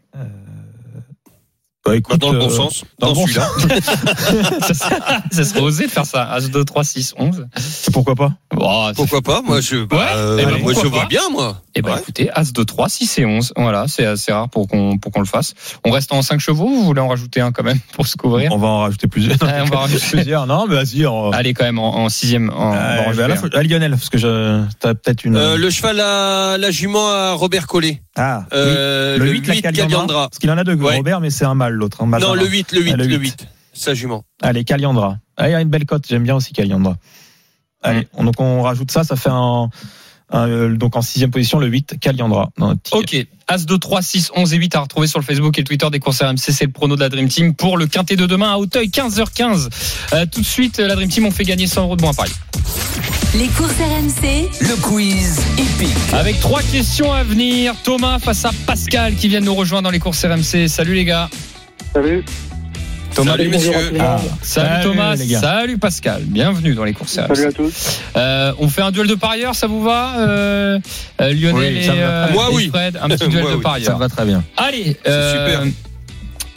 [1.84, 2.84] Bah, écoute, Dans le bon euh, sens.
[3.00, 3.48] dans Dans celui-là.
[5.32, 6.24] ça, serait, osé de faire ça.
[6.32, 7.48] As 2, 3, 6, 11.
[7.92, 8.34] Pourquoi pas?
[8.56, 9.42] Oh, ça Pourquoi pas?
[9.42, 11.62] Moi, je, bah, Ouais, euh, eh ben, moi, je pas vois bien, moi.
[11.74, 12.00] Eh ben Ouais.
[12.02, 13.54] écoutez, As 2, 3, 6 et 11.
[13.56, 15.54] Voilà, c'est assez rare pour qu'on pour qu'on le fasse.
[15.86, 18.18] On reste en 5 chevaux ou vous voulez en rajouter un quand même pour se
[18.18, 18.52] couvrir?
[18.52, 19.38] On va en rajouter plusieurs.
[19.42, 20.46] Ah, on va en rajouter plusieurs.
[20.48, 21.08] Non, mais vas-y.
[21.08, 21.32] On...
[21.32, 22.50] Allez quand même en, en sixième.
[22.52, 22.78] En, on va
[23.08, 25.36] en Euh, bah, là, faut- à Lionel, parce que je, t'as peut-être une.
[25.38, 28.02] Euh, le cheval à la jument à Robert Collet.
[28.18, 29.26] ah, Euh, oui.
[29.26, 29.90] le 8, la 8, Caliandra.
[30.02, 30.30] Caliandra.
[30.30, 30.78] Parce qu'il en a deux.
[30.82, 32.02] Robert, mais c'est un mâle l'autre.
[32.04, 33.42] un mâle Non, le 8, le 8, Ah, le le 8.
[33.42, 33.48] 8.
[33.74, 34.24] Sa jument.
[34.42, 35.18] Allez, Caliandra.
[35.38, 36.06] Ah, il y a une belle cote.
[36.10, 36.98] J'aime bien aussi Caliandra.
[37.82, 39.70] Allez, on- donc on rajoute ça, ça fait un,
[40.30, 42.50] un, euh, donc en sixième position le 8 Caliandra.
[42.58, 43.22] dans notre ticket.
[43.22, 45.66] Ok, As 2, 3, 6, 11 et 8 à retrouver sur le Facebook et le
[45.68, 46.38] Twitter des courses RMC.
[46.52, 49.70] C'est le prono de la Dream Team pour le quintet de demain à Auteuil, 15h15.
[50.14, 52.14] Euh, tout de suite, la Dream Team, on fait gagner 100 euros de bons à
[52.14, 52.32] Paris.
[53.36, 55.90] Les courses RMC, Le quiz épique.
[56.14, 57.74] Avec trois questions à venir.
[57.84, 60.68] Thomas face à Pascal qui viennent nous rejoindre dans les courses RMC.
[60.68, 61.30] Salut les gars.
[61.94, 62.24] Salut.
[63.14, 63.74] Thomas, Salut, messieurs.
[64.00, 65.40] Ah, Salut, Salut, Thomas, les gars.
[65.42, 66.22] salut Pascal.
[66.24, 68.00] Bienvenue dans les courses Salut à tous.
[68.16, 70.80] Euh, on fait un duel de parieurs, ça vous va euh,
[71.20, 72.28] euh, Lionel Oui, et, va euh.
[72.32, 72.70] Moi, et oui.
[72.70, 73.64] Fred, un petit duel Moi, de oui.
[73.64, 73.98] Ça parieurs.
[73.98, 74.44] va très bien.
[74.56, 75.66] Allez, euh,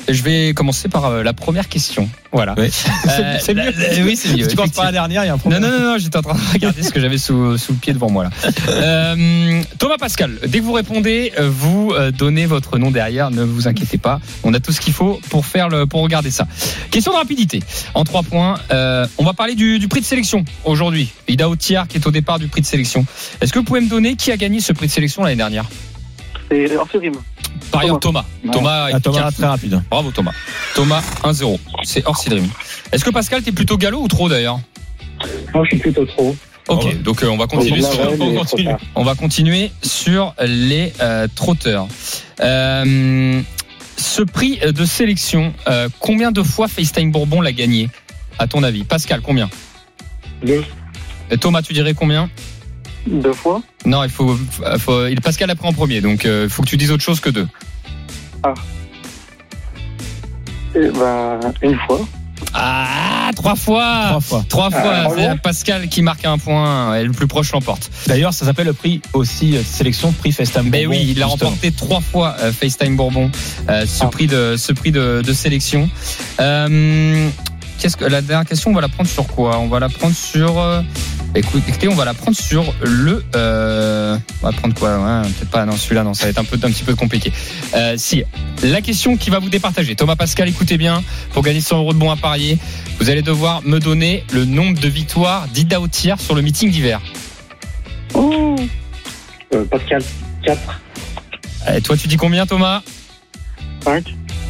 [0.09, 2.09] je vais commencer par euh, la première question.
[2.32, 2.55] Voilà.
[2.59, 2.70] Oui.
[3.09, 3.70] Euh, C'est mieux.
[3.70, 4.42] la- la- oui, c'est mieux.
[4.44, 5.62] Si tu commences par la dernière, il y a un problème.
[5.62, 7.92] non, non, non, j'étais en train de regarder ce que j'avais sous, sous le pied
[7.92, 8.30] devant moi là.
[8.68, 13.98] Euh, Thomas Pascal, dès que vous répondez, vous donnez votre nom derrière, ne vous inquiétez
[13.98, 14.20] pas.
[14.42, 16.46] On a tout ce qu'il faut pour faire le, pour regarder ça.
[16.90, 17.61] Question de rapidité.
[17.94, 21.11] En trois points, euh, on va parler du, du prix de sélection aujourd'hui.
[21.28, 23.07] Ida Otiar qui est au départ du prix de sélection.
[23.40, 25.64] Est-ce que vous pouvez me donner qui a gagné ce prix de sélection l'année dernière?
[26.51, 27.11] C'est hors série.
[27.70, 28.24] Par exemple, Thomas.
[28.53, 29.82] Thomas, Ah, Thomas, très rapide.
[29.90, 30.32] Bravo Thomas.
[30.74, 31.59] Thomas 1-0.
[31.84, 32.49] C'est hors Dream.
[32.92, 34.61] Est-ce que Pascal, t'es plutôt galop ou trop d'ailleurs
[35.55, 36.36] Moi, je suis plutôt trop.
[36.68, 36.95] Ok, Oh.
[37.03, 38.68] donc euh, on va continuer Pour sur, on continue.
[38.97, 41.88] va continuer sur les euh, trotteurs.
[42.40, 43.42] Euh,
[43.99, 47.90] ce prix de sélection, euh, combien de fois FaceTime Bourbon l'a gagné
[48.38, 49.51] À ton avis, Pascal, combien
[50.42, 50.64] Deux.
[51.30, 52.30] Et Thomas, tu dirais combien
[53.07, 53.61] Deux fois.
[53.84, 54.36] Non, il faut,
[54.78, 57.20] faut- il Pascal a pris en premier, donc il faut que tu dises autre chose
[57.20, 57.46] que deux.
[60.74, 62.00] Et bah, une fois.
[62.52, 64.07] Ah, trois fois.
[64.09, 64.44] Trois fois.
[64.48, 65.38] Trois fois, Ah, c'est bravo.
[65.42, 67.90] Pascal qui marque un point et le plus proche l'emporte.
[68.07, 70.68] D'ailleurs, ça s'appelle le prix aussi euh, sélection prix Festam.
[70.70, 73.30] Ben Bourbon, oui, il a remporté trois fois euh, FaceTime Bourbon,
[73.68, 74.09] euh, ce Ah.
[74.09, 75.88] prix de ce prix de, de sélection.
[76.40, 77.28] Euh,
[77.78, 79.59] Qu'est-ce que la dernière question On va la prendre sur quoi?
[79.59, 80.59] On va la prendre sur.
[81.35, 83.24] Écoute, écoutez, on va la prendre sur le.
[83.35, 85.64] euh, on va prendre quoi ouais, Peut-être pas.
[85.66, 87.32] Non, celui-là, non, ça va être un peu un petit peu compliqué.
[87.74, 88.22] Euh, si
[88.62, 91.99] la question qui va vous départager, Thomas Pascal, écoutez bien, pour gagner 100 euros de
[91.99, 92.59] bons à parier,
[93.01, 97.01] vous allez devoir me donner le nombre de victoires d'Ida Otier sur le meeting d'hiver.
[98.14, 98.57] Ouh.
[99.55, 100.03] Euh, Pascal,
[100.45, 100.80] 4,
[101.68, 102.82] Euh, toi, tu dis combien, Thomas?
[103.85, 104.05] 5.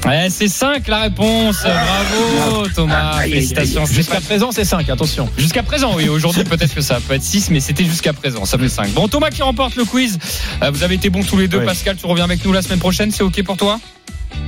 [0.04, 1.62] Ouais, c'est 5 la réponse.
[1.62, 3.20] Bravo Thomas.
[3.22, 3.86] Félicitations.
[3.86, 5.28] Jusqu'à présent, c'est 5, attention.
[5.38, 6.08] Jusqu'à présent, oui.
[6.08, 8.44] Aujourd'hui, peut-être que ça peut être 6, mais c'était jusqu'à présent.
[8.44, 8.90] Ça fait 5.
[8.90, 10.18] Bon, Thomas qui remporte le quiz.
[10.62, 11.60] Euh, Vous avez été bons tous les deux.
[11.64, 13.10] Pascal, tu reviens avec nous la semaine prochaine.
[13.12, 13.80] C'est OK pour toi?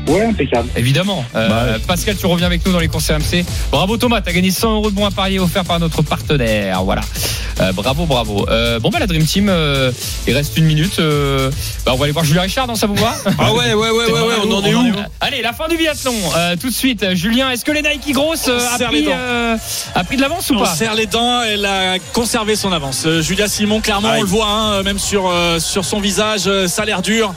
[0.08, 0.68] Ouais, impeccable.
[0.76, 1.24] Évidemment.
[1.34, 1.78] Euh, Bah ouais.
[1.86, 3.44] Pascal, tu reviens avec nous dans les courses RMC.
[3.70, 6.82] Bravo Thomas, t'as gagné 100 euros de bons à parier offerts par notre partenaire.
[6.84, 7.02] Voilà.
[7.60, 8.46] Euh, bravo, bravo.
[8.50, 9.90] Euh, bon bah la Dream Team, euh,
[10.26, 10.98] il reste une minute.
[10.98, 13.14] Bah, on va aller voir Julien Richard, non ça vous va?
[13.38, 14.84] Ah ouais, ouais, ouais, ouais, ouais, on en est où?
[15.20, 16.12] Allez, la fin du biathlon.
[16.60, 19.12] Tout de suite, Julien, est-ce que les Nike grosses On a pris, dents.
[19.94, 20.74] a pris de l'avance ou On pas?
[20.74, 23.06] serre les dents, elle a conservé son avance.
[23.20, 27.00] Julia Simon, clairement, on le voit, hein, même sur sur son visage, ça a l'air
[27.02, 27.32] dur.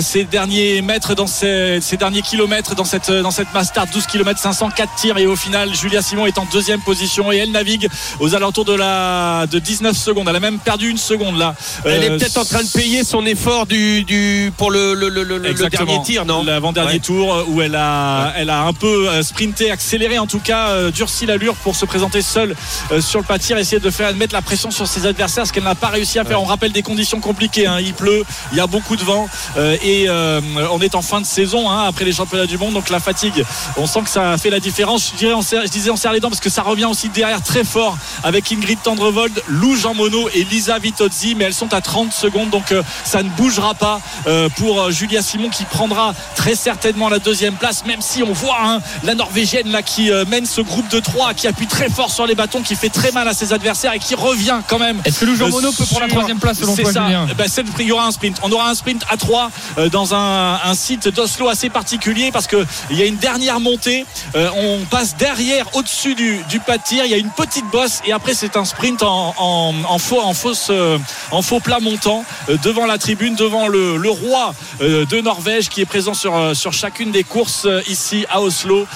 [0.00, 4.38] Ces derniers mètres dans ces, ces derniers kilomètres dans cette dans cette Mastart, 12 km
[4.40, 7.88] 504 tirs et au final, Julia Simon est en deuxième position et elle navigue
[8.20, 10.28] aux alentours de la de 19 secondes.
[10.28, 11.54] Elle a même perdu une seconde là.
[11.84, 15.08] Elle Euh, est peut-être en train de payer son effort du, du pour le, le,
[15.08, 15.86] le, le- le Exactement.
[15.86, 16.98] dernier tir, non L'avant-dernier Ouais.
[17.00, 20.68] tour euh, où elle a, elle a un peu euh, sprinté, accéléré en tout cas,
[20.68, 22.54] euh, durci l'allure pour se présenter seule
[22.92, 25.46] euh, sur le pas de tir, essayer de faire mettre la pression sur ses adversaires,
[25.46, 26.40] ce qu'elle n'a pas réussi à faire.
[26.40, 27.66] On rappelle des conditions compliquées.
[27.66, 27.78] hein.
[27.80, 30.40] Il pleut, il y a beaucoup de vent euh, et euh,
[30.72, 32.74] on est en fin de saison hein, après les championnats du monde.
[32.74, 33.44] Donc la fatigue,
[33.76, 35.10] on sent que ça fait la différence.
[35.12, 37.08] Je, dirais, on serre- je disais on serre les dents parce que ça revient aussi
[37.08, 41.72] derrière très fort avec Ingrid Tendrevold, Lou Jean Monod et Lisa Vitozzi, mais elles sont
[41.72, 45.64] à 30 secondes donc euh, ça ne bougera pas euh, pour euh, Julia Simon qui
[45.64, 50.10] prendra très certainement la deuxième place, même si on voit hein, la Norvégienne là qui
[50.28, 53.12] mène ce groupe de 3 qui appuie très fort sur les bâtons, qui fait très
[53.12, 55.00] mal à ses adversaires et qui revient quand même.
[55.04, 57.08] Est-ce que Lou Jean Monod peut prendre la troisième place selon C'est toi, ça.
[57.30, 57.46] Eh ben,
[57.78, 58.38] il y aura un sprint.
[58.42, 59.50] On aura un sprint à 3
[59.90, 64.06] dans un, un site d'Oslo assez particulier parce que il y a une dernière montée.
[64.34, 67.04] On passe derrière, au-dessus du, du pas de tir.
[67.04, 70.20] Il y a une petite bosse et après c'est un sprint en, en, en faux,
[70.20, 70.98] en fausse, euh,
[71.30, 75.80] en faux plat montant euh, devant la tribune, devant le, roi euh, de Norvège qui
[75.80, 78.86] est présent sur, chacune des courses ici à Oslo.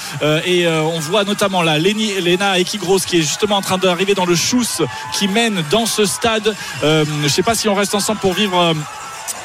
[0.46, 4.34] Et on voit notamment là Lena Ekigros qui est justement en train d'arriver dans le
[4.34, 4.82] Schuss
[5.14, 6.54] qui mène dans ce stade.
[6.82, 8.74] Je ne sais pas si on reste ensemble pour vivre.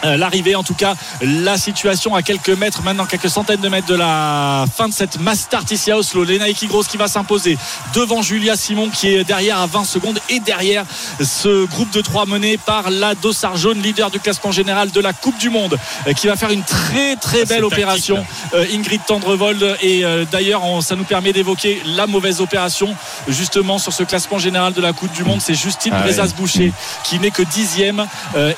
[0.06, 3.88] Euh, l'arrivée en tout cas la situation à quelques mètres maintenant quelques centaines de mètres
[3.88, 6.24] de la fin de cette mass start ici à Oslo.
[6.24, 7.58] Lena Ekigros qui va s'imposer
[7.94, 10.86] devant Julia Simon qui est derrière à 20 secondes et derrière
[11.22, 15.14] ce groupe de trois mené par la Dossard jaune leader du classement général de la
[15.14, 15.78] Coupe du Monde
[16.08, 19.78] euh, qui va faire une très très belle tactique, opération euh, Ingrid Tendrevold.
[19.82, 22.96] Et d'ailleurs ça nous permet d'évoquer la mauvaise opération
[23.28, 25.40] justement sur ce classement général de la Coupe du Monde.
[25.42, 26.02] C'est Justine Ah.
[26.02, 26.72] Brezas-Boucher
[27.04, 28.06] qui n'est que dixième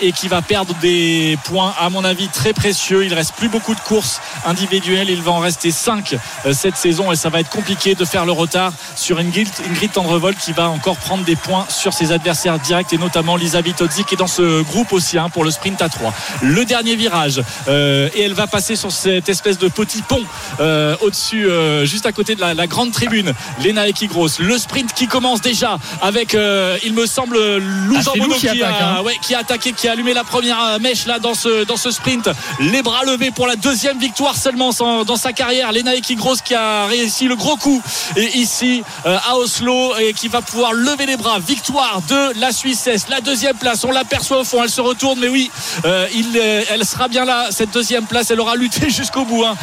[0.01, 3.05] et qui va perdre des points à mon avis très précieux.
[3.05, 5.09] Il reste plus beaucoup de courses individuelles.
[5.09, 6.15] Il va en rester 5
[6.51, 10.37] cette saison et ça va être compliqué de faire le retard sur Ingrid, Ingrid Tendrevold
[10.37, 14.15] qui va encore prendre des points sur ses adversaires directs et notamment Lisa Vitozzi qui
[14.15, 18.09] est dans ce groupe aussi hein, pour le sprint à 3 le dernier virage euh,
[18.15, 20.23] et elle va passer sur cette espèce de petit pont
[20.59, 23.33] euh, au-dessus euh, juste à côté de la, la grande tribune
[23.63, 24.27] Lena Ekigros.
[24.39, 28.01] Le sprint qui commence déjà avec euh, il me semble Lou Ah,
[28.37, 29.01] qui a, hein.
[29.03, 31.75] ouais, qui a attaqué qui a allumé la première euh, mèche là dans ce, dans
[31.75, 32.29] ce sprint.
[32.59, 34.69] Les bras levés pour la deuxième victoire seulement
[35.03, 35.71] dans sa carrière.
[35.71, 37.81] Lena Ekigros qui a réussi le gros coup
[38.15, 41.39] et ici euh, à Oslo et qui va pouvoir lever les bras.
[41.39, 43.07] Victoire de la Suissesse.
[43.09, 45.49] La deuxième place on l'aperçoit au fond elle se retourne mais oui
[45.85, 48.29] euh, euh, elle sera bien là cette deuxième place.
[48.29, 49.55] Elle aura lutté jusqu'au bout hein.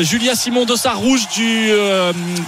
[0.00, 1.70] Julia Simon Dossard rouge du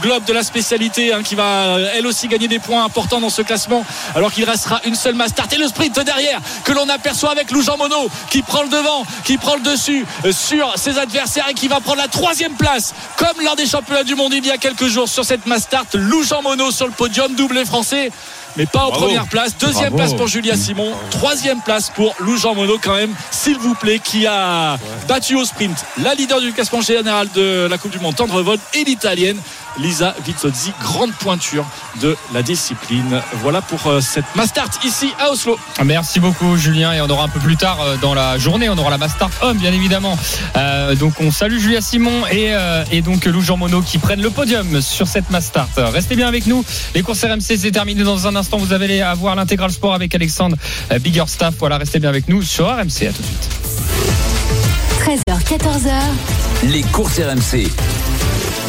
[0.01, 3.43] globe de la spécialité hein, qui va elle aussi gagner des points importants dans ce
[3.43, 7.33] classement alors qu'il restera une seule mass start et le sprint derrière que l'on aperçoit
[7.33, 10.99] avec Lou Jean Monod qui prend le devant qui prend le dessus euh, sur ses
[10.99, 14.47] adversaires et qui va prendre la troisième place comme lors des championnats du monde il
[14.47, 17.65] y a quelques jours sur cette mass start Lou Jean Monod sur le podium doublé
[17.65, 18.11] français
[18.57, 19.07] mais pas en Bravo.
[19.07, 19.57] première place.
[19.57, 19.97] Deuxième Bravo.
[19.97, 20.93] place pour Julia Simon.
[21.11, 24.77] Troisième place pour Lou Jean Monod quand même, s'il vous plaît, qui a
[25.09, 28.85] battu au sprint la leader du classement général de la Coupe du Monde, Tendrevold, et
[28.85, 29.39] l'italienne
[29.79, 31.65] Lisa Vitozzi, grande pointure
[32.01, 33.21] de la discipline.
[33.43, 35.59] Voilà pour euh, cette Mastart ici à Oslo.
[35.85, 36.93] Merci beaucoup Julien.
[36.93, 39.29] Et on aura un peu plus tard euh, dans la journée on aura la Master
[39.41, 40.19] Homme bien évidemment.
[40.57, 44.23] Euh, donc on salue Julia Simon et, euh, et donc Lou Jean Monod qui prennent
[44.23, 45.69] le podium sur cette Mastart.
[45.77, 46.65] Restez bien avec nous.
[46.95, 48.59] Les courses RMC c'est terminé dans un instant.
[48.59, 50.57] Vous allez avoir l'intégral sport avec Alexandre
[50.91, 53.49] euh, Bigger Staff voilà restez bien avec nous sur RMC à tout de suite.
[55.01, 57.69] 13h, 14h, Les courses RMC.